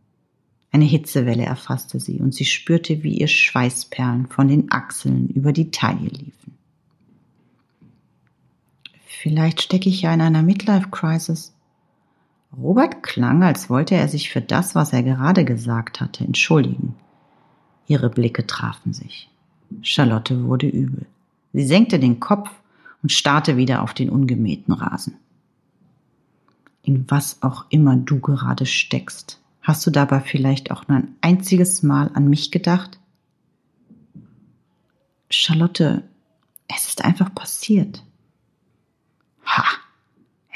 Eine 0.71 0.85
Hitzewelle 0.85 1.45
erfasste 1.47 1.99
sie 1.99 2.21
und 2.21 2.35
sie 2.35 2.45
spürte, 2.45 3.03
wie 3.03 3.17
ihr 3.17 3.27
Schweißperlen 3.27 4.27
von 4.27 4.49
den 4.49 4.71
Achseln 4.71 5.29
über 5.31 5.55
die 5.55 5.71
Taille 5.71 6.11
liefen. 6.11 6.59
Vielleicht 9.07 9.63
stecke 9.63 9.89
ich 9.89 10.03
ja 10.03 10.13
in 10.13 10.21
einer 10.21 10.43
Midlife-Crisis. 10.43 11.55
Robert 12.55 13.03
klang, 13.03 13.43
als 13.43 13.71
wollte 13.71 13.95
er 13.95 14.09
sich 14.09 14.29
für 14.29 14.43
das, 14.43 14.75
was 14.75 14.93
er 14.93 15.03
gerade 15.03 15.47
gesagt 15.47 16.03
hatte, 16.03 16.23
entschuldigen. 16.23 16.97
Ihre 17.87 18.11
Blicke 18.11 18.47
trafen 18.47 18.93
sich. 18.93 19.31
Charlotte 19.81 20.45
wurde 20.45 20.69
übel. 20.69 21.07
Sie 21.55 21.65
senkte 21.65 21.99
den 21.99 22.21
Kopf 22.21 22.51
und 23.03 23.13
starrte 23.13 23.57
wieder 23.57 23.83
auf 23.83 23.95
den 23.95 24.11
ungemähten 24.11 24.75
Rasen. 24.75 25.17
In 26.83 27.11
was 27.11 27.43
auch 27.43 27.67
immer 27.71 27.97
du 27.97 28.21
gerade 28.21 28.67
steckst, 28.67 29.41
hast 29.63 29.87
du 29.87 29.91
dabei 29.91 30.21
vielleicht 30.21 30.71
auch 30.71 30.89
nur 30.89 30.99
ein 30.99 31.15
einziges 31.21 31.83
Mal 31.83 32.11
an 32.15 32.29
mich 32.29 32.51
gedacht? 32.51 32.99
Charlotte, 35.31 36.03
es 36.67 36.87
ist 36.87 37.05
einfach 37.05 37.35
passiert. 37.35 38.03
Ha, 39.45 39.65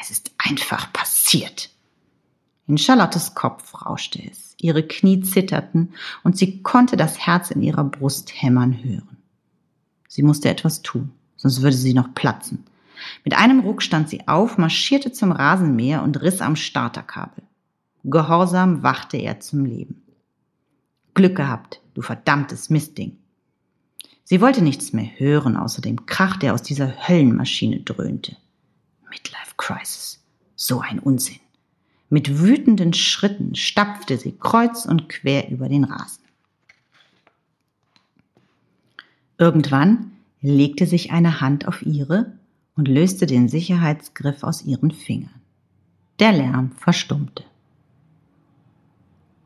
es 0.00 0.10
ist 0.10 0.32
einfach 0.38 0.92
passiert. 0.92 1.70
In 2.66 2.78
Charlottes 2.78 3.34
Kopf 3.34 3.84
rauschte 3.84 4.22
es, 4.30 4.54
ihre 4.58 4.86
Knie 4.86 5.20
zitterten 5.20 5.94
und 6.22 6.38
sie 6.38 6.62
konnte 6.62 6.96
das 6.96 7.18
Herz 7.18 7.50
in 7.50 7.60
ihrer 7.60 7.84
Brust 7.84 8.32
hämmern 8.40 8.82
hören. 8.82 9.18
Sie 10.08 10.22
musste 10.22 10.48
etwas 10.48 10.82
tun, 10.82 11.12
sonst 11.42 11.60
würde 11.60 11.76
sie 11.76 11.92
noch 11.92 12.14
platzen. 12.14 12.64
Mit 13.24 13.36
einem 13.36 13.60
Ruck 13.60 13.82
stand 13.82 14.08
sie 14.08 14.28
auf, 14.28 14.58
marschierte 14.58 15.12
zum 15.12 15.32
Rasenmäher 15.32 16.02
und 16.02 16.22
riss 16.22 16.40
am 16.40 16.54
Starterkabel. 16.54 17.42
Gehorsam 18.04 18.84
wachte 18.84 19.16
er 19.16 19.40
zum 19.40 19.64
Leben. 19.64 20.02
Glück 21.14 21.36
gehabt, 21.36 21.80
du 21.94 22.02
verdammtes 22.02 22.70
Mistding. 22.70 23.18
Sie 24.24 24.40
wollte 24.40 24.62
nichts 24.62 24.92
mehr 24.92 25.10
hören, 25.16 25.56
außer 25.56 25.82
dem 25.82 26.06
Krach, 26.06 26.36
der 26.36 26.54
aus 26.54 26.62
dieser 26.62 27.08
Höllenmaschine 27.08 27.80
dröhnte. 27.80 28.36
Midlife 29.10 29.54
Crisis. 29.56 30.24
So 30.54 30.80
ein 30.80 31.00
Unsinn. 31.00 31.40
Mit 32.08 32.38
wütenden 32.38 32.92
Schritten 32.92 33.56
stapfte 33.56 34.16
sie 34.16 34.32
kreuz 34.38 34.86
und 34.86 35.08
quer 35.08 35.50
über 35.50 35.68
den 35.68 35.84
Rasen. 35.84 36.22
Irgendwann 39.38 40.11
legte 40.42 40.86
sich 40.86 41.12
eine 41.12 41.40
Hand 41.40 41.66
auf 41.66 41.82
ihre 41.82 42.32
und 42.76 42.88
löste 42.88 43.26
den 43.26 43.48
Sicherheitsgriff 43.48 44.42
aus 44.42 44.62
ihren 44.62 44.90
Fingern. 44.90 45.40
Der 46.18 46.32
Lärm 46.32 46.72
verstummte. 46.72 47.44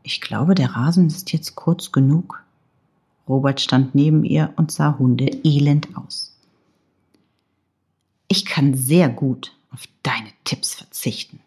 Ich 0.03 0.21
glaube, 0.21 0.55
der 0.55 0.71
Rasen 0.71 1.07
ist 1.09 1.33
jetzt 1.33 1.55
kurz 1.55 1.93
genug. 1.93 2.43
Robert 3.29 3.61
stand 3.61 3.95
neben 3.95 4.25
ihr 4.25 4.53
und 4.57 4.71
sah 4.71 4.99
Hunde 4.99 5.27
elend 5.45 5.97
aus. 5.97 6.33
Ich 8.29 8.45
kann 8.45 8.75
sehr 8.75 9.09
gut 9.09 9.53
auf 9.73 9.85
deine 10.03 10.31
Tipps 10.45 10.75
verzichten. 10.75 11.41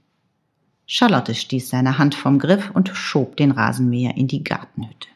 Charlotte 0.85 1.35
stieß 1.35 1.69
seine 1.69 1.97
Hand 1.97 2.15
vom 2.15 2.39
Griff 2.39 2.71
und 2.73 2.89
schob 2.89 3.37
den 3.37 3.51
Rasenmäher 3.51 4.17
in 4.17 4.27
die 4.27 4.43
Gartenhütte. 4.43 5.07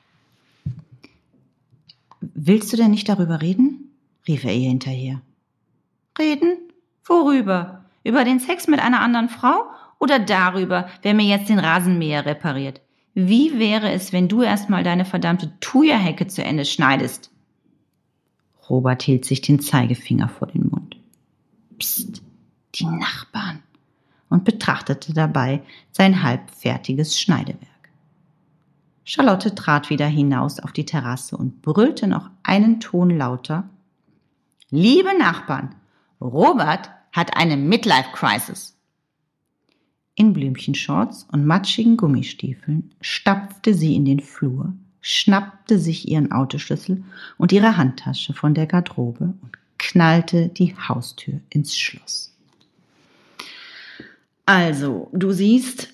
Willst 2.22 2.72
du 2.72 2.78
denn 2.78 2.92
nicht 2.92 3.10
darüber 3.10 3.42
reden? 3.42 3.83
Rief 4.28 4.44
er 4.44 4.54
ihr 4.54 4.70
hinterher. 4.70 5.22
Reden? 6.18 6.58
Worüber? 7.06 7.86
Über 8.04 8.24
den 8.24 8.40
Sex 8.40 8.68
mit 8.68 8.80
einer 8.80 9.02
anderen 9.02 9.30
Frau 9.30 9.66
oder 10.00 10.20
darüber, 10.20 10.90
wer 11.02 11.14
mir 11.14 11.26
jetzt 11.26 11.50
den 11.50 11.60
Rasenmäher 11.60 12.26
repariert? 12.26 12.82
Wie 13.14 13.60
wäre 13.60 13.92
es, 13.92 14.12
wenn 14.12 14.28
du 14.28 14.42
erstmal 14.42 14.84
deine 14.84 15.06
verdammte 15.06 15.54
Thuja-Hecke 15.60 16.28
zu 16.28 16.44
Ende 16.44 16.66
schneidest? 16.66 17.32
Robert 18.70 19.04
hielt 19.04 19.26
sich 19.26 19.42
den 19.42 19.60
Zeigefinger 19.60 20.30
vor 20.30 20.48
den 20.48 20.68
Mund. 20.70 20.98
Psst, 21.78 22.22
die 22.76 22.86
Nachbarn. 22.86 23.62
Und 24.30 24.46
betrachtete 24.46 25.14
dabei 25.14 25.62
sein 25.92 26.24
halbfertiges 26.24 27.20
Schneidewerk. 27.22 27.70
Charlotte 29.04 29.54
trat 29.54 29.92
wieder 29.92 30.08
hinaus 30.08 30.60
auf 30.60 30.72
die 30.72 30.86
Terrasse 30.86 31.38
und 31.38 31.62
brüllte 31.62 32.08
noch 32.08 32.32
einen 32.42 32.80
Ton 32.80 33.12
lauter. 33.12 33.70
Liebe 34.76 35.16
Nachbarn, 35.16 35.76
Robert 36.20 36.90
hat 37.12 37.38
eine 37.38 37.58
Midlife 37.58 38.10
Crisis. 38.12 38.76
In 40.16 40.34
Blümchenshorts 40.34 41.28
und 41.32 41.46
matschigen 41.46 41.96
Gummistiefeln 41.96 42.90
stapfte 43.00 43.76
sie 43.76 43.96
in 43.96 44.04
den 44.04 44.20
Flur, 44.20 44.74
schnappte 45.00 45.78
sich 45.78 46.08
ihren 46.08 46.32
Autoschlüssel 46.32 47.04
und 47.38 47.52
ihre 47.52 47.78
Handtasche 47.78 48.34
von 48.34 48.56
der 48.56 48.66
Garderobe 48.66 49.36
und 49.44 49.52
knallte 49.78 50.48
die 50.48 50.76
Haustür 50.76 51.40
ins 51.52 51.78
Schloss. 51.78 52.36
Also, 54.48 55.08
du 55.14 55.34
siehst, 55.34 55.93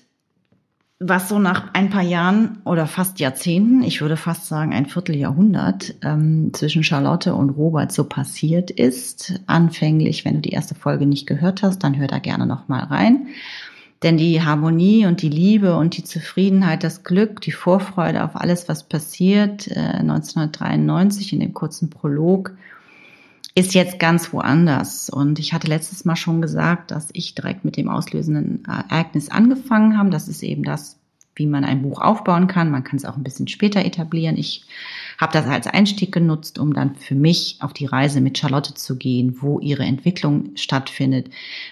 was 1.02 1.30
so 1.30 1.38
nach 1.38 1.72
ein 1.72 1.88
paar 1.88 2.02
Jahren 2.02 2.58
oder 2.64 2.86
fast 2.86 3.20
Jahrzehnten, 3.20 3.82
ich 3.82 4.02
würde 4.02 4.18
fast 4.18 4.46
sagen 4.46 4.74
ein 4.74 4.84
Vierteljahrhundert, 4.84 5.94
ähm, 6.02 6.50
zwischen 6.52 6.84
Charlotte 6.84 7.34
und 7.34 7.50
Robert 7.50 7.90
so 7.90 8.04
passiert 8.04 8.70
ist. 8.70 9.40
Anfänglich, 9.46 10.26
wenn 10.26 10.34
du 10.34 10.40
die 10.42 10.50
erste 10.50 10.74
Folge 10.74 11.06
nicht 11.06 11.26
gehört 11.26 11.62
hast, 11.62 11.78
dann 11.78 11.96
hör 11.96 12.06
da 12.06 12.18
gerne 12.18 12.46
nochmal 12.46 12.84
rein. 12.84 13.28
Denn 14.02 14.18
die 14.18 14.42
Harmonie 14.42 15.06
und 15.06 15.22
die 15.22 15.30
Liebe 15.30 15.74
und 15.74 15.96
die 15.96 16.04
Zufriedenheit, 16.04 16.84
das 16.84 17.02
Glück, 17.02 17.40
die 17.40 17.52
Vorfreude 17.52 18.22
auf 18.22 18.36
alles, 18.36 18.68
was 18.68 18.84
passiert, 18.84 19.68
äh, 19.68 20.02
1993 20.02 21.32
in 21.32 21.40
dem 21.40 21.54
kurzen 21.54 21.88
Prolog, 21.88 22.52
ist 23.60 23.74
jetzt 23.74 23.98
ganz 23.98 24.32
woanders. 24.32 25.10
Und 25.10 25.38
ich 25.38 25.52
hatte 25.52 25.68
letztes 25.68 26.04
Mal 26.06 26.16
schon 26.16 26.40
gesagt, 26.40 26.90
dass 26.90 27.10
ich 27.12 27.34
direkt 27.34 27.64
mit 27.64 27.76
dem 27.76 27.88
auslösenden 27.88 28.64
Ereignis 28.64 29.30
angefangen 29.30 29.98
habe. 29.98 30.10
Das 30.10 30.28
ist 30.28 30.42
eben 30.42 30.62
das, 30.62 30.96
wie 31.34 31.46
man 31.46 31.64
ein 31.64 31.82
Buch 31.82 32.00
aufbauen 32.00 32.46
kann. 32.46 32.70
Man 32.70 32.84
kann 32.84 32.96
es 32.96 33.04
auch 33.04 33.16
ein 33.16 33.22
bisschen 33.22 33.48
später 33.48 33.84
etablieren. 33.84 34.36
Ich 34.38 34.64
habe 35.18 35.32
das 35.34 35.46
als 35.46 35.66
Einstieg 35.66 36.10
genutzt, 36.10 36.58
um 36.58 36.72
dann 36.72 36.94
für 36.94 37.14
mich 37.14 37.58
auf 37.60 37.74
die 37.74 37.84
Reise 37.84 38.22
mit 38.22 38.38
Charlotte 38.38 38.74
zu 38.74 38.96
gehen, 38.96 39.36
wo 39.40 39.60
ihre 39.60 39.84
Entwicklung 39.84 40.56
stattfindet, 40.56 41.28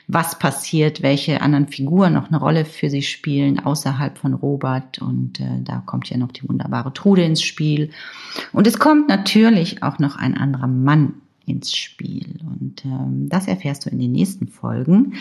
was 0.06 0.38
passiert, 0.38 1.02
welche 1.02 1.40
anderen 1.40 1.68
Figuren 1.68 2.12
noch 2.12 2.28
eine 2.28 2.38
Rolle 2.38 2.66
für 2.66 2.90
sie 2.90 3.02
spielen 3.02 3.60
außerhalb 3.60 4.18
von 4.18 4.34
Robert. 4.34 5.00
Und 5.00 5.40
äh, 5.40 5.62
da 5.62 5.82
kommt 5.86 6.10
ja 6.10 6.18
noch 6.18 6.32
die 6.32 6.46
wunderbare 6.46 6.92
Trude 6.92 7.24
ins 7.24 7.42
Spiel. 7.42 7.90
Und 8.52 8.66
es 8.66 8.78
kommt 8.78 9.08
natürlich 9.08 9.82
auch 9.82 9.98
noch 9.98 10.16
ein 10.16 10.36
anderer 10.36 10.68
Mann 10.68 11.14
ins 11.48 11.74
Spiel. 11.74 12.38
Und 12.42 12.84
ähm, 12.84 13.28
das 13.28 13.48
erfährst 13.48 13.86
du 13.86 13.90
in 13.90 13.98
den 13.98 14.12
nächsten 14.12 14.48
Folgen. 14.48 15.14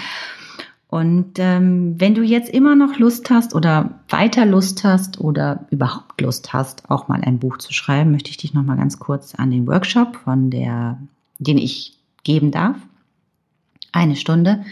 Und 0.89 1.37
ähm, 1.37 1.95
wenn 1.99 2.15
du 2.15 2.23
jetzt 2.23 2.49
immer 2.49 2.75
noch 2.75 2.97
Lust 2.97 3.29
hast 3.29 3.53
oder 3.53 3.99
weiter 4.07 4.45
Lust 4.45 4.85
hast 4.85 5.19
oder 5.19 5.67
überhaupt 5.69 6.21
Lust 6.21 6.53
hast, 6.53 6.89
auch 6.89 7.09
mal 7.09 7.21
ein 7.21 7.39
Buch 7.39 7.57
zu 7.57 7.73
schreiben, 7.73 8.11
möchte 8.11 8.29
ich 8.29 8.37
dich 8.37 8.53
noch 8.53 8.63
mal 8.63 8.77
ganz 8.77 8.97
kurz 8.97 9.35
an 9.35 9.51
den 9.51 9.67
Workshop 9.67 10.15
von 10.15 10.49
der, 10.49 10.97
den 11.39 11.57
ich 11.57 11.97
geben 12.23 12.51
darf. 12.51 12.77
Eine 13.91 14.15
Stunde 14.15 14.63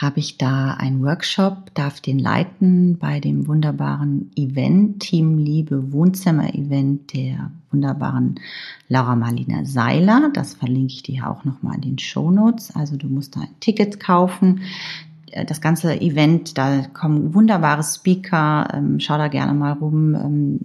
habe 0.00 0.18
ich 0.18 0.38
da 0.38 0.72
einen 0.74 1.02
Workshop, 1.02 1.74
darf 1.74 2.00
den 2.00 2.18
leiten 2.18 2.96
bei 2.98 3.20
dem 3.20 3.46
wunderbaren 3.46 4.30
Event, 4.34 5.00
Team 5.00 5.36
Liebe 5.36 5.92
Wohnzimmer 5.92 6.54
Event 6.54 7.12
der 7.12 7.50
wunderbaren 7.70 8.40
Laura 8.88 9.14
Marlina 9.14 9.66
Seiler. 9.66 10.30
Das 10.32 10.54
verlinke 10.54 10.94
ich 10.94 11.02
dir 11.02 11.28
auch 11.28 11.44
nochmal 11.44 11.76
in 11.76 11.82
den 11.82 11.98
Show 11.98 12.30
Notes. 12.30 12.74
Also 12.74 12.96
du 12.96 13.08
musst 13.08 13.36
da 13.36 13.40
ein 13.40 13.60
Ticket 13.60 14.00
kaufen. 14.00 14.62
Äh, 15.30 15.44
das 15.44 15.60
ganze 15.60 16.00
Event, 16.00 16.56
da 16.56 16.82
kommen 16.94 17.34
wunderbare 17.34 17.82
Speaker, 17.82 18.68
ähm, 18.72 19.00
schau 19.00 19.18
da 19.18 19.28
gerne 19.28 19.52
mal 19.52 19.72
rum, 19.72 20.14
ähm, 20.14 20.60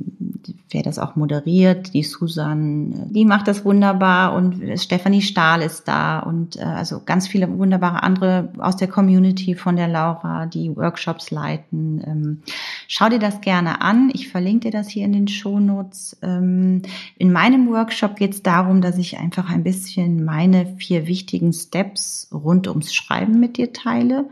wer 0.70 0.84
das 0.84 1.00
auch 1.00 1.16
moderiert, 1.16 1.94
die 1.94 2.04
Susan, 2.04 3.12
die 3.12 3.26
macht 3.26 3.48
das 3.48 3.64
wunderbar 3.66 4.34
und 4.34 4.80
Stephanie 4.80 5.22
Stahl 5.22 5.62
ist 5.62 5.88
da 5.88 6.20
und 6.20 6.58
äh, 6.58 6.64
also 6.64 7.02
ganz 7.06 7.28
viele 7.28 7.58
wunderbare 7.58 8.02
andere 8.04 8.52
aus 8.58 8.76
der 8.76 8.88
Community 8.88 9.56
von 9.56 9.76
der 9.76 9.88
Laura, 9.88 10.48
die 10.48 10.76
Workshops 10.76 11.32
leiten. 11.32 12.04
Ähm, 12.06 12.42
schau 12.88 13.10
dir 13.10 13.20
das 13.20 13.42
gerne 13.42 13.82
an, 13.82 14.10
ich 14.14 14.30
verlinke 14.30 14.72
dir 14.72 14.78
das 14.78 14.90
hier 14.90 15.06
in 15.06 15.14
den 15.14 15.28
Shownotes. 15.28 16.18
Ähm, 16.22 16.82
in 17.18 17.32
meinem 17.32 17.70
Workshop 17.70 18.16
geht 18.16 18.34
es 18.34 18.44
darum, 18.44 18.82
dass 18.82 18.98
ich 18.98 19.18
einfach 19.20 19.50
ein 19.50 19.64
bisschen 19.64 20.26
meine 20.26 20.76
vier 20.78 21.08
wichtigen 21.08 21.54
Steps 21.54 22.30
rund 22.34 22.68
ums 22.68 22.94
Schreiben 22.94 23.40
mit 23.40 23.58
dir 23.58 23.72
teile 23.72 24.26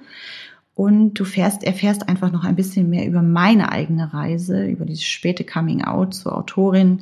und 0.76 1.14
du 1.14 1.26
fährst, 1.26 1.64
erfährst 1.64 2.10
einfach 2.10 2.32
noch 2.32 2.44
ein 2.44 2.56
bisschen 2.56 2.90
mehr 2.90 3.08
über 3.08 3.22
meine 3.22 3.72
eigene 3.72 4.14
Reise, 4.14 4.66
über 4.66 4.86
dieses 4.86 5.04
späte 5.04 5.44
Coming 5.44 5.84
Out 5.84 6.16
zur 6.16 6.36
Autorin. 6.36 7.02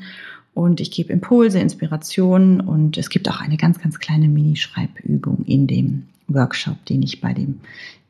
Und 0.54 0.82
ich 0.82 0.92
gebe 0.92 1.14
Impulse, 1.14 1.60
Inspirationen 1.60 2.60
und 2.60 2.98
es 2.98 3.10
gibt 3.10 3.30
auch 3.30 3.40
eine 3.40 3.56
ganz, 3.56 3.80
ganz 3.80 4.00
kleine 4.00 4.28
Mini-Schreibübung 4.28 5.46
in 5.46 5.68
dem 5.68 6.08
Workshop, 6.28 6.84
den 6.86 7.02
ich 7.04 7.22
bei 7.22 7.34
dem 7.34 7.62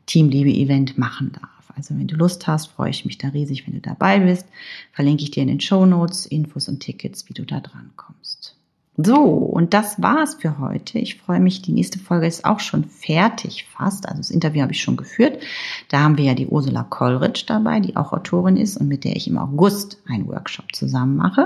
Team 0.07 0.29
Liebe 0.29 0.49
Event 0.49 0.97
machen 0.97 1.31
darf. 1.33 1.71
Also 1.75 1.97
wenn 1.97 2.07
du 2.07 2.15
Lust 2.15 2.47
hast, 2.47 2.67
freue 2.67 2.89
ich 2.89 3.05
mich 3.05 3.19
da 3.19 3.29
riesig, 3.29 3.67
wenn 3.67 3.75
du 3.75 3.79
dabei 3.79 4.19
bist. 4.19 4.47
Verlinke 4.91 5.23
ich 5.23 5.31
dir 5.31 5.43
in 5.43 5.49
den 5.49 5.61
Show 5.61 5.85
Notes 5.85 6.25
Infos 6.25 6.67
und 6.67 6.79
Tickets, 6.79 7.29
wie 7.29 7.33
du 7.33 7.45
da 7.45 7.59
dran 7.59 7.91
kommst. 7.95 8.55
So, 9.03 9.23
und 9.23 9.73
das 9.73 10.01
war's 10.01 10.35
für 10.35 10.59
heute. 10.59 10.99
Ich 10.99 11.17
freue 11.17 11.39
mich, 11.39 11.61
die 11.61 11.71
nächste 11.71 11.99
Folge 11.99 12.27
ist 12.27 12.45
auch 12.45 12.59
schon 12.59 12.83
fertig 12.83 13.65
fast. 13.65 14.07
Also 14.07 14.19
das 14.19 14.31
Interview 14.31 14.61
habe 14.61 14.73
ich 14.73 14.81
schon 14.81 14.97
geführt. 14.97 15.41
Da 15.89 16.01
haben 16.01 16.17
wir 16.17 16.25
ja 16.25 16.33
die 16.33 16.47
Ursula 16.47 16.83
Kollrich 16.83 17.45
dabei, 17.45 17.79
die 17.79 17.95
auch 17.95 18.11
Autorin 18.11 18.57
ist 18.57 18.77
und 18.77 18.87
mit 18.87 19.03
der 19.03 19.15
ich 19.15 19.27
im 19.27 19.37
August 19.37 20.01
einen 20.07 20.27
Workshop 20.27 20.75
zusammen 20.75 21.15
mache. 21.15 21.45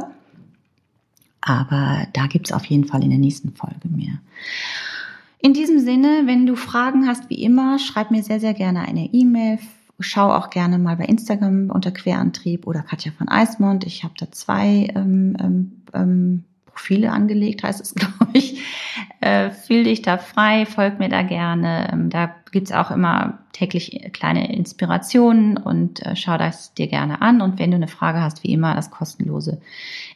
Aber 1.42 2.08
da 2.14 2.28
gibt's 2.28 2.52
auf 2.52 2.66
jeden 2.66 2.86
Fall 2.86 3.04
in 3.04 3.12
der 3.12 3.20
nächsten 3.20 3.54
Folge 3.54 3.88
mehr. 3.88 4.20
In 5.40 5.54
diesem 5.54 5.80
Sinne, 5.80 6.24
wenn 6.26 6.48
du 6.48 6.56
Fragen 6.56 7.08
hast, 7.08 7.30
wie 7.30 7.44
immer, 7.44 7.78
schreib 7.78 8.10
mir 8.10 8.24
sehr, 8.24 8.40
sehr 8.40 8.56
gerne 8.56 8.82
eine 8.82 9.14
E-Mail. 9.14 9.60
Schau 10.00 10.34
auch 10.34 10.50
gerne 10.50 10.80
mal 10.80 10.96
bei 10.98 11.06
Instagram 11.06 11.70
unter 11.70 11.92
Querantrieb 11.92 12.66
oder 12.66 12.82
Katja 12.82 13.12
von 13.12 13.30
Eismond. 13.30 13.86
Ich 13.86 14.04
habe 14.04 14.16
da 14.18 14.32
zwei 14.32 14.92
ähm, 14.96 15.38
ähm, 15.40 15.72
ähm 15.94 16.44
Profile 16.76 17.12
angelegt, 17.12 17.64
heißt 17.64 17.82
es, 17.82 17.96
glaube 17.96 18.30
ich. 18.34 18.62
Äh, 19.22 19.50
fühl 19.50 19.86
dich 19.86 20.04
da 20.04 20.18
frei, 20.18 20.66
folg 20.66 21.00
mir 21.00 21.10
da 21.10 21.24
gerne. 21.24 21.90
Ähm, 21.92 22.10
da 22.10 22.36
gibt's 22.52 22.72
auch 22.72 22.92
immer 22.92 23.40
täglich 23.54 24.10
kleine 24.14 24.54
Inspirationen 24.54 25.58
und 25.58 26.06
äh, 26.06 26.16
schau 26.16 26.38
das 26.38 26.74
dir 26.74 26.88
gerne 26.88 27.22
an. 27.22 27.42
Und 27.42 27.58
wenn 27.58 27.72
du 27.72 27.78
eine 27.78 27.88
Frage 27.88 28.22
hast, 28.22 28.44
wie 28.44 28.54
immer, 28.54 28.76
das 28.76 28.92
kostenlose 28.92 29.62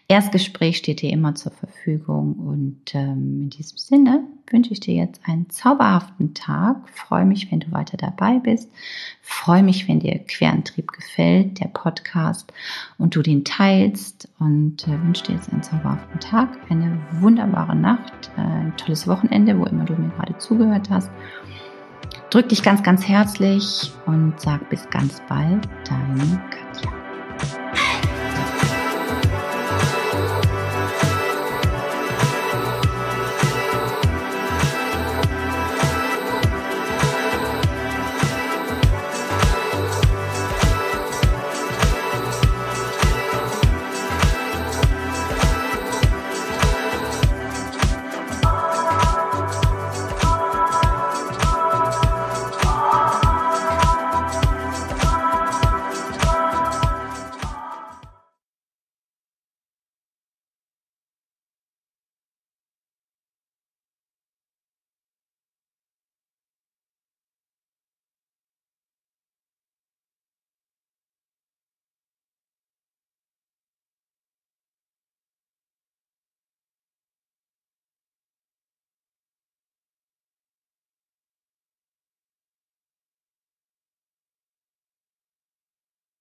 Erstgespräch 0.09 0.77
steht 0.77 1.03
dir 1.03 1.11
immer 1.11 1.35
zur 1.35 1.51
Verfügung. 1.51 2.33
Und 2.33 2.95
ähm, 2.95 3.43
in 3.43 3.49
diesem 3.51 3.77
Sinne, 3.77 4.23
wünsche 4.49 4.73
ich 4.73 4.79
dir 4.79 4.95
jetzt 4.95 5.21
einen 5.25 5.51
zauberhaften 5.51 6.33
Tag. 6.33 6.89
Freue 6.89 7.25
mich, 7.25 7.51
wenn 7.51 7.59
du 7.59 7.71
weiter 7.71 7.95
dabei 7.95 8.39
bist. 8.39 8.71
Freue 9.21 9.61
mich, 9.61 9.87
wenn 9.87 9.99
dir 9.99 10.17
Querantrieb 10.17 10.91
gefällt, 10.91 11.59
der 11.59 11.67
Podcast, 11.67 12.51
und 12.97 13.15
du 13.15 13.21
den 13.21 13.45
teilst. 13.45 14.27
Und 14.39 14.87
äh, 14.87 14.99
wünsche 15.03 15.25
dir 15.25 15.35
jetzt 15.35 15.53
einen 15.53 15.61
zauberhaften 15.61 16.19
Tag, 16.19 16.57
eine 16.71 16.99
wunderbare 17.19 17.75
Nacht, 17.75 18.31
äh, 18.35 18.41
ein 18.41 18.77
tolles 18.77 19.07
Wochenende, 19.07 19.59
wo 19.59 19.65
immer 19.65 19.85
du 19.85 19.93
mir 19.93 20.09
gerade 20.09 20.35
zugehört 20.39 20.89
hast. 20.89 21.11
Drück 22.31 22.49
dich 22.49 22.63
ganz, 22.63 22.81
ganz 22.81 23.07
herzlich 23.07 23.91
und 24.07 24.33
sag 24.39 24.67
bis 24.71 24.89
ganz 24.89 25.21
bald, 25.29 25.69
deine 25.87 26.41
Katja. 26.49 27.78